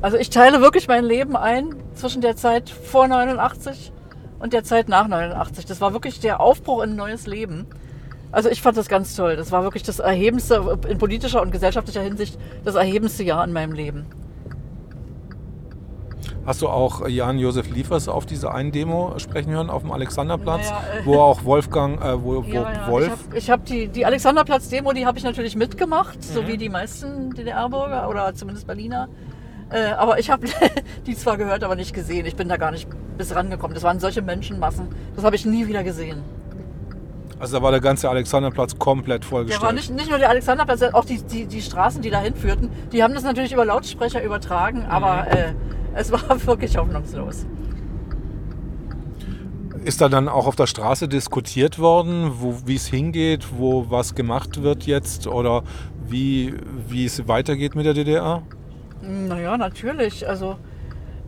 [0.00, 3.92] also ich teile wirklich mein Leben ein zwischen der Zeit vor 89
[4.38, 5.66] und der Zeit nach 89.
[5.66, 7.66] Das war wirklich der Aufbruch in ein neues Leben.
[8.32, 9.36] Also ich fand das ganz toll.
[9.36, 13.72] Das war wirklich das erhebendste, in politischer und gesellschaftlicher Hinsicht, das erhebendste Jahr in meinem
[13.72, 14.06] Leben.
[16.48, 20.80] Hast du auch Jan-Josef Liefers auf dieser einen Demo sprechen hören, auf dem Alexanderplatz, Naja,
[21.02, 22.88] äh, wo auch Wolfgang, äh, wo, wo Ja, ja.
[22.88, 23.12] Wolf...
[23.34, 26.46] Ich habe hab die, die Alexanderplatz-Demo, die habe ich natürlich mitgemacht, so Mhm.
[26.46, 29.10] wie die meisten DDR-Bürger oder zumindest Berliner.
[29.68, 30.46] Äh, aber ich habe
[31.06, 32.24] die zwar gehört, aber nicht gesehen.
[32.24, 33.74] Ich bin da gar nicht bis rangekommen.
[33.74, 34.88] Das waren solche Menschenmassen.
[35.16, 36.22] Das habe ich nie wieder gesehen.
[37.38, 39.62] Also da war der ganze Alexanderplatz komplett Der vollgestellt.
[39.62, 43.02] war nicht, nicht nur der Alexanderplatz, auch die, die, die Straßen, die dahin führten, die
[43.02, 45.36] haben das natürlich über Lautsprecher übertragen, aber Mhm.
[45.36, 45.54] äh,
[45.98, 47.46] es war wirklich hoffnungslos.
[49.84, 54.14] Ist da dann auch auf der Straße diskutiert worden, wo, wie es hingeht, wo was
[54.14, 55.62] gemacht wird jetzt oder
[56.06, 56.54] wie,
[56.88, 58.42] wie es weitergeht mit der DDR?
[59.02, 60.28] Naja, natürlich.
[60.28, 60.56] Also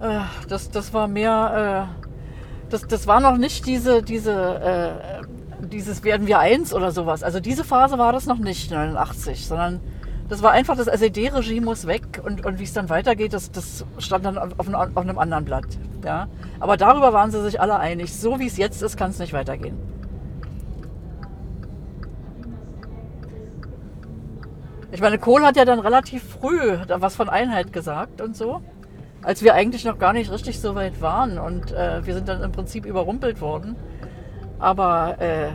[0.00, 6.02] äh, das, das war mehr, äh, das, das war noch nicht diese, diese, äh, dieses
[6.02, 7.22] werden wir eins oder sowas.
[7.22, 9.80] Also diese Phase war das noch nicht, 89, sondern
[10.30, 13.84] das war einfach, das SED-Regime muss weg und, und wie es dann weitergeht, das, das
[13.98, 15.66] stand dann auf, einem- auf einem anderen Blatt.
[16.04, 16.28] Ja?
[16.60, 18.14] Aber darüber waren sie sich alle einig.
[18.14, 19.76] So wie es jetzt ist, kann es nicht weitergehen.
[24.92, 28.60] Ich meine, Kohl hat ja dann relativ früh was von Einheit gesagt und so,
[29.22, 32.42] als wir eigentlich noch gar nicht richtig so weit waren und äh, wir sind dann
[32.42, 33.74] im Prinzip überrumpelt worden.
[34.60, 35.48] Aber äh,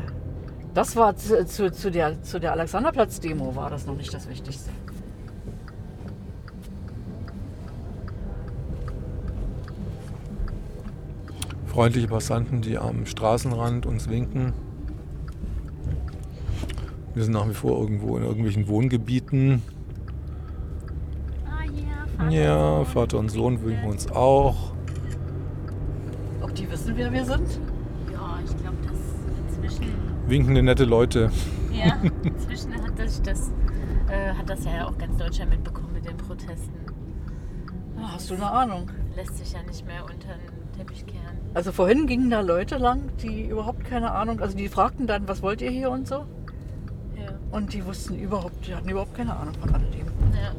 [0.76, 4.70] das war zu, zu, zu der, zu der Alexanderplatz-Demo war das noch nicht das Wichtigste.
[11.66, 14.54] Freundliche Passanten, die am Straßenrand uns winken.
[17.14, 19.62] Wir sind nach wie vor irgendwo in irgendwelchen Wohngebieten.
[21.46, 24.74] Ah, ja, Ja, Vater und Sohn winken uns auch.
[26.42, 27.62] Ob die wissen, wer wir sind?
[28.12, 28.85] Ja, ich glaube.
[30.28, 31.32] Winkende nette Leute.
[31.72, 33.52] Ja, inzwischen hat das, das,
[34.10, 36.74] äh, hat das ja auch ganz Deutschland mitbekommen mit den Protesten.
[37.98, 38.90] Ah, hast du eine Ahnung?
[39.16, 41.38] Lässt sich ja nicht mehr unter den Teppich kehren.
[41.54, 45.42] Also vorhin gingen da Leute lang, die überhaupt keine Ahnung, also die fragten dann, was
[45.42, 46.26] wollt ihr hier und so?
[47.16, 47.30] Ja.
[47.52, 50.08] Und die wussten überhaupt, die hatten überhaupt keine Ahnung von alledem.
[50.34, 50.52] ja.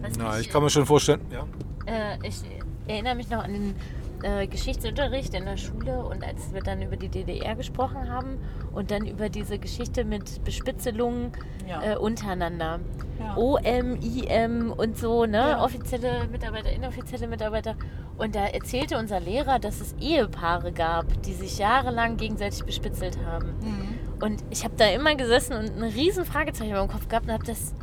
[0.00, 1.20] Was Na, mich- ich kann mir schon vorstellen.
[1.30, 1.44] Ja.
[1.86, 2.40] Äh, ich
[2.86, 3.74] erinnere mich noch an den
[4.22, 8.38] äh, Geschichtsunterricht in der Schule und als wir dann über die DDR gesprochen haben
[8.72, 11.32] und dann über diese Geschichte mit Bespitzelungen
[11.66, 11.82] Ja.
[11.92, 12.80] äh, untereinander.
[13.18, 13.36] Ja.
[13.36, 15.38] OM, IM und so, ne?
[15.38, 15.64] Ja.
[15.64, 17.74] Offizielle Mitarbeiter, inoffizielle Mitarbeiter.
[18.16, 23.54] Und da erzählte unser Lehrer, dass es Ehepaare gab, die sich jahrelang gegenseitig bespitzelt haben.
[23.60, 23.98] Mhm.
[24.22, 27.44] Und ich habe da immer gesessen und ein riesen Fragezeichen dem Kopf gehabt und habe
[27.44, 27.74] das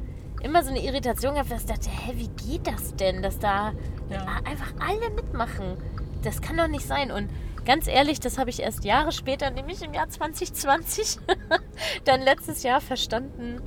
[0.44, 3.72] immer so eine Irritation gehabt, dass ich dachte, hä, wie geht das denn, dass da
[4.10, 4.26] Ja.
[4.44, 5.78] einfach alle mitmachen?
[6.26, 7.12] Das kann doch nicht sein.
[7.12, 7.30] Und
[7.66, 11.20] ganz ehrlich, das habe ich erst Jahre später, nämlich im Jahr 2020,
[12.04, 13.62] dann letztes Jahr verstanden.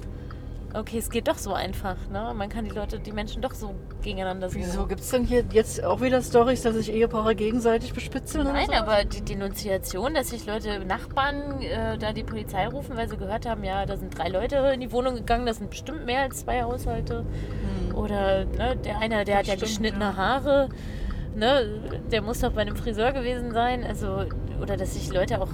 [0.74, 2.34] Okay, es geht doch so einfach, ne?
[2.36, 4.64] Man kann die Leute, die Menschen doch so gegeneinander suchen.
[4.66, 8.44] Wieso gibt es denn hier jetzt auch wieder Stories, dass sich Ehepaare gegenseitig bespitzeln?
[8.44, 8.74] Nein, so?
[8.74, 13.46] aber die Denunziation, dass sich Leute, Nachbarn, äh, da die Polizei rufen, weil sie gehört
[13.46, 16.40] haben, ja, da sind drei Leute in die Wohnung gegangen, das sind bestimmt mehr als
[16.40, 17.24] zwei Haushalte.
[17.94, 20.16] Oder ne, der eine, der hat ja Stimmt, geschnittene ja.
[20.16, 20.68] Haare,
[21.38, 23.84] ne, der muss doch bei einem Friseur gewesen sein.
[23.84, 24.24] Also,
[24.60, 25.48] oder dass sich Leute auch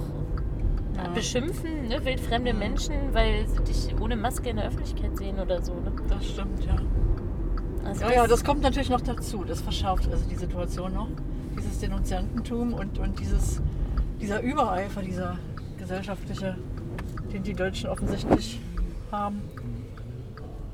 [0.97, 1.09] Ja.
[1.13, 5.73] beschimpfen, ne, wildfremde Menschen, weil sie dich ohne Maske in der Öffentlichkeit sehen oder so.
[5.73, 5.91] Ne?
[6.09, 6.75] Das stimmt, ja.
[7.83, 9.43] Also Ja, ja, das kommt natürlich noch dazu.
[9.45, 11.07] Das verschärft also die Situation noch.
[11.57, 13.61] Dieses Denunziantentum und, und dieses,
[14.19, 15.37] dieser Übereifer, dieser
[15.77, 16.57] gesellschaftliche,
[17.31, 18.59] den die Deutschen offensichtlich
[19.11, 19.41] haben.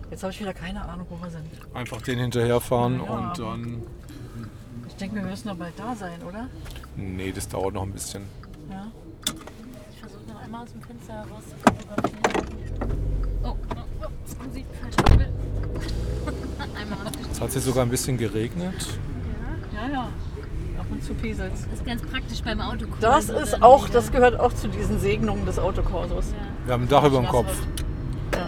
[0.10, 1.46] Jetzt habe ich wieder keine Ahnung, wo wir sind.
[1.74, 3.12] Einfach den hinterherfahren Ja.
[3.12, 3.84] und dann.
[4.88, 6.48] Ich denke, wir müssen doch bald da sein, oder?
[6.96, 8.24] Nee, das dauert noch ein bisschen.
[8.70, 8.88] Ja.
[9.92, 12.42] Ich versuche noch einmal aus dem Fenster heraus zu fotografieren.
[13.44, 13.56] Oh, oh,
[14.04, 15.34] oh, Scusi, falscher Winkel.
[16.82, 17.12] einmal.
[17.32, 19.00] Es hat sich sogar ein bisschen geregnet.
[19.74, 20.02] Ja, ja.
[20.80, 23.00] Ab und zu pieselt Das ist ganz praktisch beim Autokurs.
[23.00, 26.34] Das ist auch, das gehört auch zu diesen Segnungen des Autokorsos.
[26.66, 27.56] Wir haben ein Dach über dem Kopf.
[28.34, 28.48] Ja.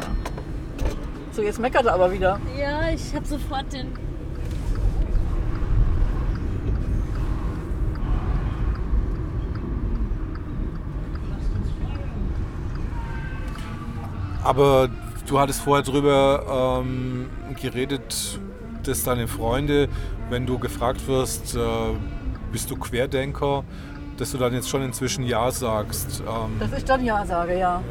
[1.31, 2.39] So, jetzt meckert er aber wieder.
[2.57, 3.87] Ja, ich habe sofort den.
[14.43, 14.89] Aber
[15.27, 17.29] du hattest vorher drüber ähm,
[17.61, 18.39] geredet,
[18.83, 19.87] dass deine Freunde,
[20.29, 21.59] wenn du gefragt wirst, äh,
[22.51, 23.63] bist du Querdenker,
[24.17, 26.21] dass du dann jetzt schon inzwischen Ja sagst.
[26.27, 27.81] Ähm, Dass ich dann Ja sage, ja.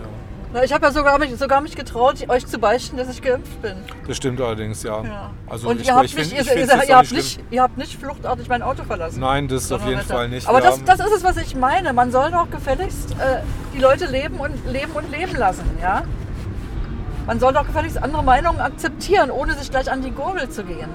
[0.54, 3.62] Na, ich habe ja sogar mich, sogar mich getraut, euch zu beichten, dass ich geimpft
[3.62, 3.72] bin.
[4.06, 5.02] das stimmt allerdings, ja.
[5.02, 5.30] Ja.
[5.48, 6.98] Also und ich, ihr habt, ich nicht, find- ihr, ich find's ihr, jetzt ihr, auch
[6.98, 7.18] habt schlimm.
[7.20, 9.18] nicht, ihr habt nicht fluchtartig mein Auto verlassen.
[9.20, 10.14] Nein, das auf jeden Donnerwetter.
[10.14, 10.46] Fall nicht.
[10.46, 11.94] Aber das, haben- das ist es, was ich meine.
[11.94, 13.40] Man soll doch gefälligst äh,
[13.74, 16.02] die Leute leben und leben und leben lassen, ja?
[17.26, 20.88] Man soll doch gefälligst andere Meinungen akzeptieren, ohne sich gleich an die Gurgel zu gehen.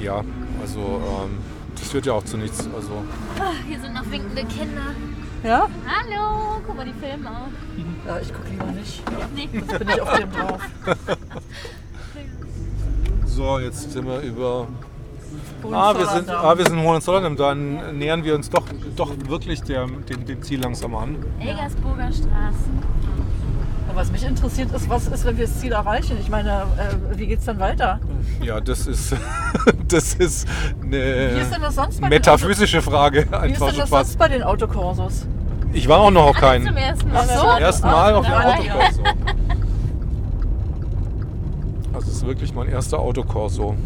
[0.00, 0.22] Ja,
[0.62, 1.38] also ähm,
[1.78, 2.68] das führt ja auch zu nichts.
[2.74, 3.02] Also
[3.38, 4.94] Ah, hier sind noch winkende Kinder.
[5.42, 5.68] Ja?
[5.86, 7.48] Hallo, guck mal die Filme auf.
[8.06, 9.02] Ja, ich gucke lieber nicht.
[9.34, 9.48] Nee.
[9.52, 10.60] Jetzt bin ich auf dem drauf.
[13.26, 14.68] so, jetzt sind wir über.
[15.70, 17.36] Ah, wir sind, ah, wir sind in Hohenzollern.
[17.36, 21.16] Dann nähern wir uns doch, doch wirklich der, dem, dem Ziel langsam an.
[21.38, 22.70] Elgersburger Straße.
[24.00, 26.16] Was mich interessiert ist, was ist, wenn wir das Ziel erreichen?
[26.18, 28.00] Ich meine, äh, wie geht's dann weiter?
[28.40, 29.14] Ja, das ist,
[29.88, 30.48] das ist
[30.80, 33.26] Wie ist denn eine das sonst bei metaphysische Frage.
[33.26, 35.26] den Auto, Wie ist denn das sonst bei den Autokorsos?
[35.74, 36.76] Ich war auch noch auf Alle zum keinen.
[36.78, 37.26] ersten Mal.
[37.28, 37.42] Ach so.
[37.46, 37.60] dabei.
[37.60, 39.02] Ersten Mal auf dem Ja, Autokorso.
[41.92, 43.76] Also es ist wirklich mein erster Autokorso.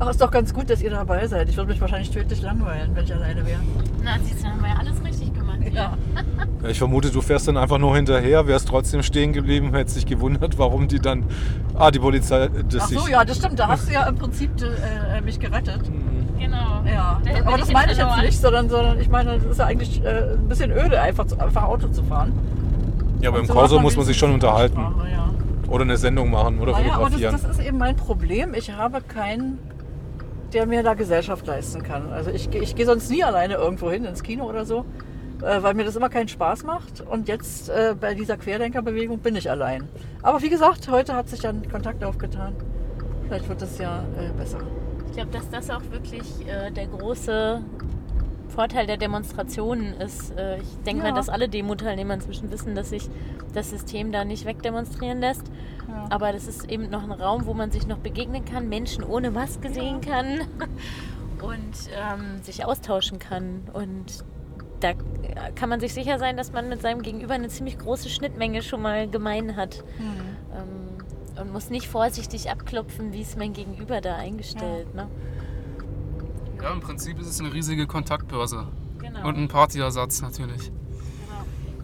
[0.00, 1.48] Ach, ist doch ganz gut, dass ihr dabei seid.
[1.48, 3.58] Ich würde mich wahrscheinlich tödlich langweilen, wenn ich alleine wäre.
[4.04, 5.58] Na, siehst du, haben wir ja alles richtig gemacht.
[5.62, 5.72] hier.
[5.72, 5.92] Ja.
[6.62, 10.06] Ja, Ich vermute, du fährst dann einfach nur hinterher, wärst trotzdem stehen geblieben, hättest dich
[10.06, 11.22] gewundert, warum die dann.
[11.76, 12.48] Ah, die Polizei.
[12.68, 13.58] Das Ach so, ja, das stimmt.
[13.60, 15.80] Da hast du ja im Prinzip äh, mich gerettet.
[16.36, 16.82] Genau.
[16.84, 19.66] Ja, Da aber das meine ich jetzt nicht, sondern, sondern ich meine, das ist ja
[19.66, 22.32] eigentlich äh, ein bisschen öde, einfach, zu, einfach Auto zu fahren.
[23.20, 24.80] Ja, aber im Und so Korso macht muss man sich schon unterhalten.
[24.80, 25.30] Sprache, Ja.
[25.68, 27.40] Oder eine Sendung machen oder Naja, aber das, fotografieren.
[27.48, 28.54] das ist eben mein Problem.
[28.54, 29.58] Ich habe keinen,
[30.52, 32.12] der mir da Gesellschaft leisten kann.
[32.12, 34.84] Also ich, ich gehe sonst nie alleine irgendwo hin, ins Kino oder so,
[35.42, 37.00] äh, weil mir das immer keinen Spaß macht.
[37.00, 39.88] Und jetzt äh, bei dieser Querdenkerbewegung bin ich allein.
[40.22, 42.54] Aber wie gesagt, heute hat sich dann Kontakt aufgetan.
[43.26, 44.58] Vielleicht wird es ja äh, besser.
[45.06, 47.62] Ich glaube, dass das auch wirklich der große
[48.48, 50.36] Vorteil der Demonstrationen ist.
[50.36, 51.10] Äh, ich denke Ja.
[51.10, 53.08] mal, dass alle Demo-Teilnehmer inzwischen wissen, dass sich
[53.54, 55.44] das System da nicht wegdemonstrieren lässt.
[55.88, 56.06] Ja.
[56.10, 59.30] Aber das ist eben noch ein Raum, wo man sich noch begegnen kann, Menschen ohne
[59.30, 60.40] Maske sehen kann
[61.42, 63.62] und ähm, sich austauschen kann.
[63.72, 64.24] Und
[64.80, 64.92] da
[65.54, 68.82] kann man sich sicher sein, dass man mit seinem Gegenüber eine ziemlich große Schnittmenge schon
[68.82, 69.84] mal gemein hat.
[69.98, 70.06] Hm.
[70.54, 74.92] Ähm, und muss nicht vorsichtig abklopfen, wie ist mein Gegenüber da eingestellt.
[74.94, 75.06] Ne?
[76.62, 78.68] Ja, im Prinzip ist es eine riesige Kontaktbörse.
[78.98, 79.28] Genau.
[79.28, 80.72] Und ein Partyersatz natürlich.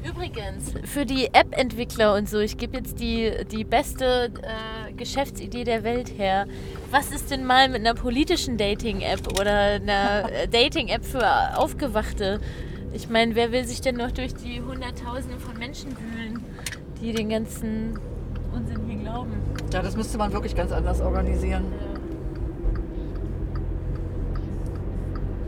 [0.06, 5.82] Übrigens, für die App-Entwickler und so, ich gebe jetzt die, die beste äh, Geschäftsidee der
[5.82, 6.46] Welt her.
[6.90, 12.40] Was ist denn mal mit einer politischen Dating-App oder einer äh, Dating-App für Aufgewachte?
[12.92, 16.44] Ich meine, wer will sich denn noch durch die Hunderttausende von Menschen wühlen,
[17.00, 17.98] die den ganzen
[18.54, 19.32] Unsinn hier glauben?
[19.72, 21.64] Ja, das müsste man wirklich ganz anders organisieren.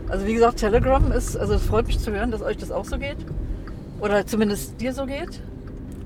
[0.09, 2.85] Also wie gesagt, Telegram ist, also es freut mich zu hören, dass euch das auch
[2.85, 3.17] so geht.
[4.01, 5.41] Oder zumindest dir so geht.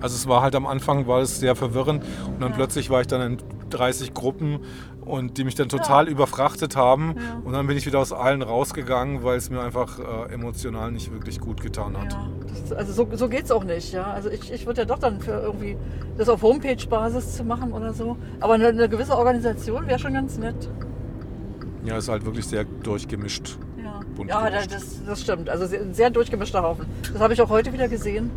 [0.00, 3.06] Also es war halt am Anfang war es sehr verwirrend und dann plötzlich war ich
[3.06, 4.60] dann in 30 Gruppen
[5.04, 7.42] und die mich dann total überfrachtet haben Ja.
[7.44, 11.12] und dann bin ich wieder aus allen rausgegangen, weil es mir einfach äh, emotional nicht
[11.12, 12.12] wirklich gut getan hat.
[12.12, 13.92] Ja, das, also so, so geht es auch nicht.
[13.92, 14.04] Ja?
[14.04, 15.76] Also ich, ich würde ja doch dann für irgendwie
[16.16, 18.16] das auf Homepage-Basis zu machen oder so.
[18.40, 20.68] Aber eine, eine gewisse Organisation wäre schon ganz nett.
[21.84, 23.58] Ja, ist halt wirklich sehr durchgemischt.
[24.28, 25.48] Ja, Bunt ja das, das stimmt.
[25.48, 26.86] Also sehr, ein sehr durchgemischter Haufen.
[27.12, 28.30] Das habe ich auch heute wieder gesehen.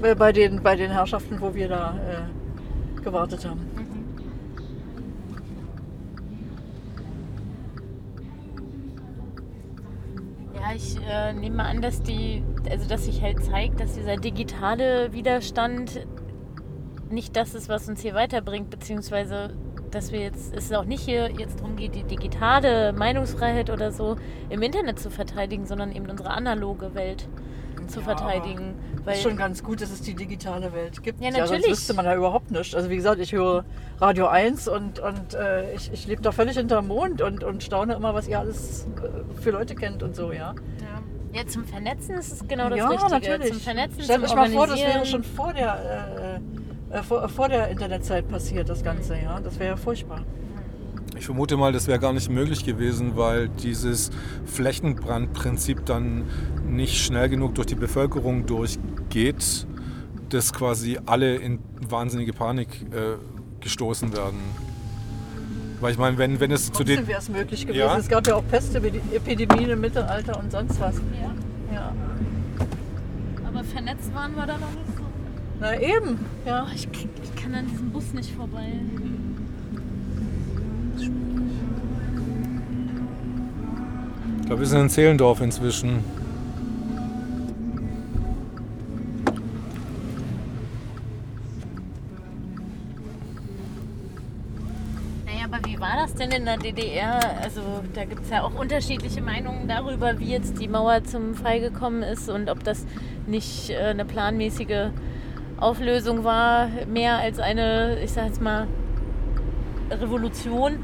[0.00, 3.60] Bei, bei, den, bei den Herrschaften, wo wir da äh, gewartet haben.
[10.54, 15.12] Ja, ich äh, nehme an, dass die, also dass sich halt zeigt, dass dieser digitale
[15.12, 16.06] Widerstand
[17.08, 19.54] nicht das ist, was uns hier weiterbringt, beziehungsweise
[19.96, 24.16] dass wir jetzt, es auch nicht hier jetzt darum geht, die digitale Meinungsfreiheit oder so
[24.50, 27.26] im Internet zu verteidigen, sondern eben unsere analoge Welt
[27.88, 28.74] zu Ja, verteidigen.
[29.04, 31.22] Weil, ist schon ganz gut, dass es die digitale Welt gibt.
[31.22, 31.70] Ja, sonst natürlich.
[31.70, 32.74] wüsste man ja überhaupt nicht.
[32.74, 33.64] Also wie gesagt, ich höre
[33.98, 37.94] Radio 1 und, und äh, ich, ich lebe da völlig hinterm Mond und, und staune
[37.94, 40.54] immer, was ihr alles äh, für Leute kennt und so, ja.
[41.32, 43.12] ja, zum Vernetzen ist es genau das ja, Richtige.
[43.12, 43.52] natürlich.
[43.52, 46.55] Zum Vernetzen, Stellt zum euch mal vor, das wäre schon vor der, äh,
[46.90, 49.40] äh, vor, vor der Internetzeit passiert, das Ganze, ja.
[49.40, 50.22] Das wäre ja furchtbar.
[51.18, 54.10] Ich vermute mal, das wäre gar nicht möglich gewesen, weil dieses
[54.44, 56.24] Flächenbrandprinzip dann
[56.68, 59.66] nicht schnell genug durch die Bevölkerung durchgeht,
[60.28, 61.58] dass quasi alle in
[61.88, 63.16] wahnsinnige Panik äh,
[63.60, 64.38] gestoßen werden.
[65.80, 66.96] Weil ich meine, wenn, wenn es zu den...
[66.96, 67.78] Trotzdem wäre es möglich gewesen.
[67.78, 67.96] Ja.
[67.96, 70.96] Es gab ja auch Pestepidemien im Mittelalter und sonst was.
[70.96, 71.74] Ja.
[71.74, 71.92] Ja.
[73.46, 74.95] Aber vernetzt waren wir da noch nicht.
[75.60, 76.64] Na eben, ja.
[76.68, 78.72] Oh, ich, krieg- ich kann an diesem Bus nicht vorbei.
[84.40, 86.04] Ich glaube, wir sind in Zehlendorf inzwischen.
[95.24, 97.20] Naja, aber wie war das denn in der DDR?
[97.42, 97.60] Also
[97.94, 102.02] da gibt es ja auch unterschiedliche Meinungen darüber, wie jetzt die Mauer zum Fall gekommen
[102.02, 102.86] ist und ob das
[103.26, 104.90] nicht äh, eine planmäßige
[105.58, 108.66] Auflösung war, mehr als eine, ich sag jetzt mal,
[109.90, 110.78] Revolution.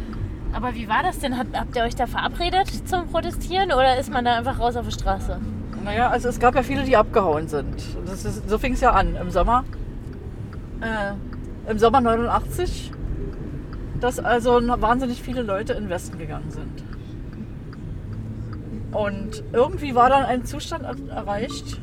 [0.54, 1.38] Aber wie war das denn?
[1.38, 4.86] Habt, habt ihr euch da verabredet zum Protestieren oder ist man da einfach raus auf
[4.86, 5.38] die Straße?
[5.84, 7.74] Naja, also es gab ja viele, die abgehauen sind.
[8.06, 9.64] Ist, so fing es ja an im Sommer.
[10.80, 12.92] Äh, Im Sommer 89,
[14.00, 16.84] dass also wahnsinnig viele Leute in den Westen gegangen sind.
[18.92, 21.80] Und irgendwie war dann ein Zustand er- erreicht,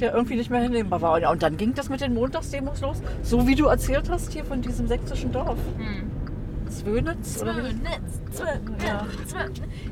[0.00, 1.30] der irgendwie nicht mehr hinnehmbar war.
[1.30, 4.62] Und dann ging das mit den Montagsdemos los, so wie du erzählt hast hier von
[4.62, 5.58] diesem sächsischen Dorf.
[5.78, 6.10] Hm.
[6.70, 7.38] Zwönitz?
[7.38, 9.06] Zwölnitz, Zwölnitz, Ja.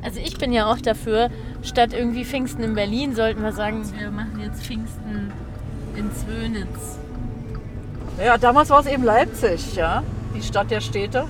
[0.03, 1.31] Also ich bin ja auch dafür,
[1.63, 5.33] statt irgendwie Pfingsten in Berlin, sollten wir sagen, wir machen jetzt Pfingsten
[5.97, 6.99] in Zwönitz.
[8.25, 10.03] Ja, damals war es eben Leipzig, ja,
[10.35, 11.27] die Stadt der Städte.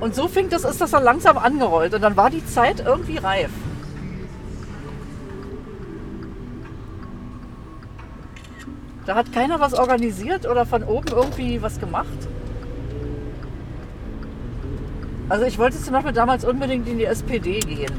[0.00, 3.18] Und so fing das, ist das dann langsam angerollt und dann war die Zeit irgendwie
[3.18, 3.50] reif.
[9.06, 12.06] Da hat keiner was organisiert oder von oben irgendwie was gemacht.
[15.28, 17.92] Also ich wollte zum Beispiel damals unbedingt in die SPD gehen.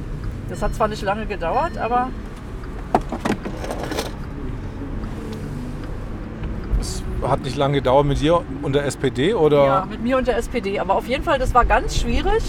[0.50, 2.10] Das hat zwar nicht lange gedauert, aber
[6.80, 9.66] Es hat nicht lange gedauert mit dir und der SPD oder?
[9.66, 10.80] Ja, mit mir und der SPD.
[10.80, 12.44] Aber auf jeden Fall, das war ganz schwierig.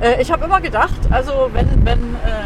[0.00, 2.41] Äh, ich habe immer gedacht, also wenn, wenn, äh,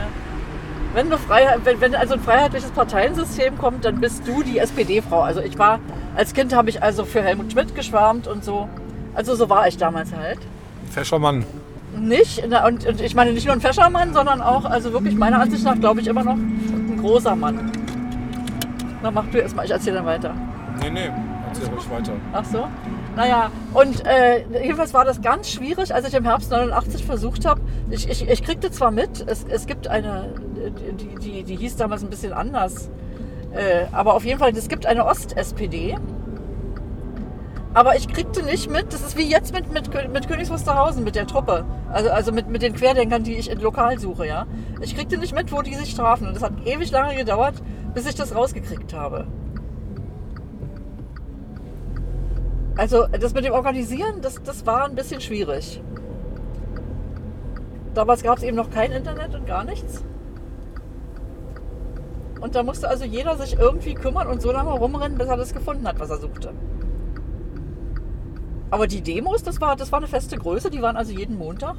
[0.97, 5.21] wenn, eine Freiheit, wenn, wenn also ein freiheitliches Parteiensystem kommt, dann bist du die SPD-Frau.
[5.21, 5.79] Also ich war,
[6.17, 8.67] als Kind habe ich also für Helmut Schmidt geschwärmt und so.
[9.15, 10.39] Also so war ich damals halt.
[10.91, 11.45] Feschermann.
[11.99, 15.65] Nicht, und, und ich meine nicht nur ein Fäschermann, sondern auch, also wirklich meiner Ansicht
[15.65, 17.71] nach, glaube ich, immer noch ein großer Mann.
[19.03, 20.35] Na, mach du erstmal, ich erzähle dann weiter.
[20.81, 21.11] Nee, nee,
[21.49, 22.13] erzähl ruhig weiter.
[22.33, 22.67] Ach so.
[23.17, 27.61] Naja, und äh, jedenfalls war das ganz schwierig, als ich im Herbst 89 versucht habe.
[27.91, 30.35] Ich, ich, ich kriegte zwar mit, es, es gibt eine,
[30.71, 32.91] die, die, die hieß damals ein bisschen anders,
[33.53, 35.97] äh, aber auf jeden Fall, es gibt eine Ost-SPD.
[37.75, 41.15] Aber ich kriegte nicht mit, das ist wie jetzt mit, mit, mit Königs Wusterhausen, mit
[41.15, 41.67] der Truppe.
[41.93, 44.47] Also, also mit, mit den Querdenkern, die ich in lokal suche, ja.
[44.81, 46.27] Ich kriegte nicht mit, wo die sich trafen.
[46.27, 47.57] Und das hat ewig lange gedauert,
[47.93, 49.27] bis ich das rausgekriegt habe.
[52.79, 55.83] Also das mit dem Organisieren, das, das war ein bisschen schwierig.
[57.93, 60.03] Damals gab es eben noch kein Internet und gar nichts.
[62.41, 65.55] Und da musste also jeder sich irgendwie kümmern und so lange rumrennen, bis er das
[65.55, 66.53] gefunden hat, was er suchte.
[68.71, 71.77] Aber die Demos, das war, das war eine feste Größe, die waren also jeden Montag.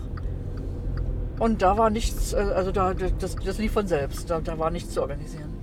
[1.39, 4.71] Und da war nichts, äh, also da, das, das lief von selbst, da, da war
[4.71, 5.53] nichts zu organisieren.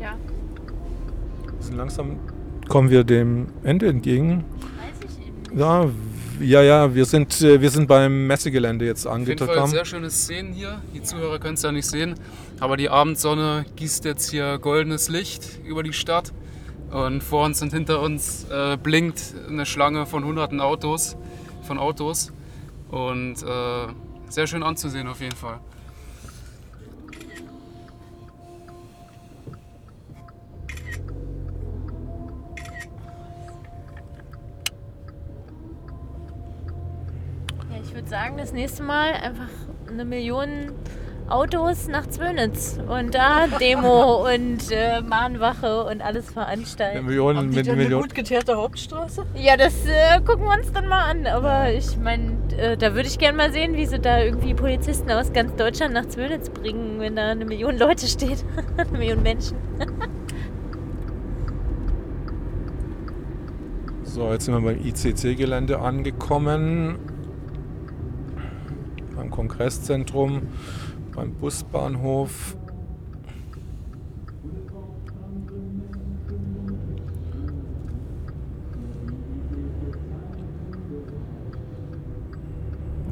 [0.00, 0.16] Ja,
[1.60, 2.16] Sind langsam
[2.68, 4.44] kommen wir dem Ende entgegen.
[4.60, 5.58] weiß ich eben.
[5.58, 5.90] Ja, w-
[6.40, 9.72] ja, ja, wir sind, äh, wir sind beim Messegelände jetzt Auf jeden Fall angekommen.
[9.72, 10.80] sehr schöne Szenen hier.
[10.94, 12.14] Die Zuhörer können es ja nicht sehen,
[12.60, 16.32] aber die Abendsonne gießt jetzt hier goldenes Licht über die Stadt.
[16.90, 21.16] Und vor uns und hinter uns äh, blinkt eine Schlange von hunderten Autos,
[21.62, 22.32] von Autos.
[22.90, 23.86] Und äh,
[24.30, 25.60] sehr schön anzusehen auf jeden Fall.
[37.98, 39.48] Würde sagen, das nächste Mal einfach
[39.88, 40.70] eine Million
[41.28, 47.04] Autos nach Zwönitz und da Demo und äh, Mahnwache und alles veranstalten.
[47.04, 48.02] Million Haben die mit denn eine Million.
[48.02, 49.26] gut geteerte Hauptstraße?
[49.34, 51.26] Ja, das äh, gucken wir uns dann mal an.
[51.26, 55.10] Aber ich meine, äh, da würde ich gerne mal sehen, wie sie da irgendwie Polizisten
[55.10, 58.44] aus ganz Deutschland nach Zwönitz bringen, wenn da eine Million Leute steht.
[58.76, 59.56] eine Million Menschen.
[64.04, 67.17] So, jetzt sind wir beim ICC-Gelände angekommen.
[69.28, 70.42] Beim Kongresszentrum,
[71.14, 72.56] beim Busbahnhof.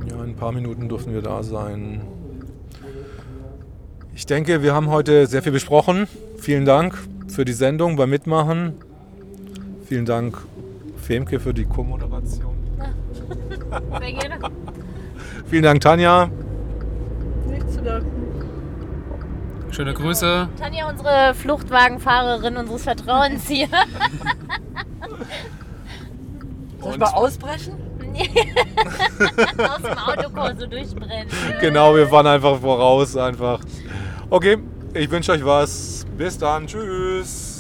[0.09, 2.01] Ja, in ein paar Minuten dürfen wir da sein.
[4.15, 6.07] Ich denke, wir haben heute sehr viel besprochen.
[6.39, 6.97] Vielen Dank
[7.29, 8.73] für die Sendung beim Mitmachen.
[9.85, 10.39] Vielen Dank,
[10.97, 12.57] Femke, für die Co-Moderation.
[14.01, 14.51] Sehr gerne.
[15.49, 16.29] Vielen Dank, Tanja.
[17.49, 18.11] Nicht zu danken.
[19.71, 20.49] Schöne Grüße.
[20.59, 23.69] Tanja, unsere Fluchtwagenfahrerin unseres Vertrauens hier.
[26.81, 27.75] Soll ich mal ausbrechen?
[28.17, 31.29] Aus dem Autokorso durchbrennen.
[31.61, 33.61] Genau, wir fahren einfach voraus einfach.
[34.31, 34.59] Okay,
[34.95, 36.07] ich wünsche euch was.
[36.17, 36.67] Bis dann.
[36.67, 37.56] Tschüss.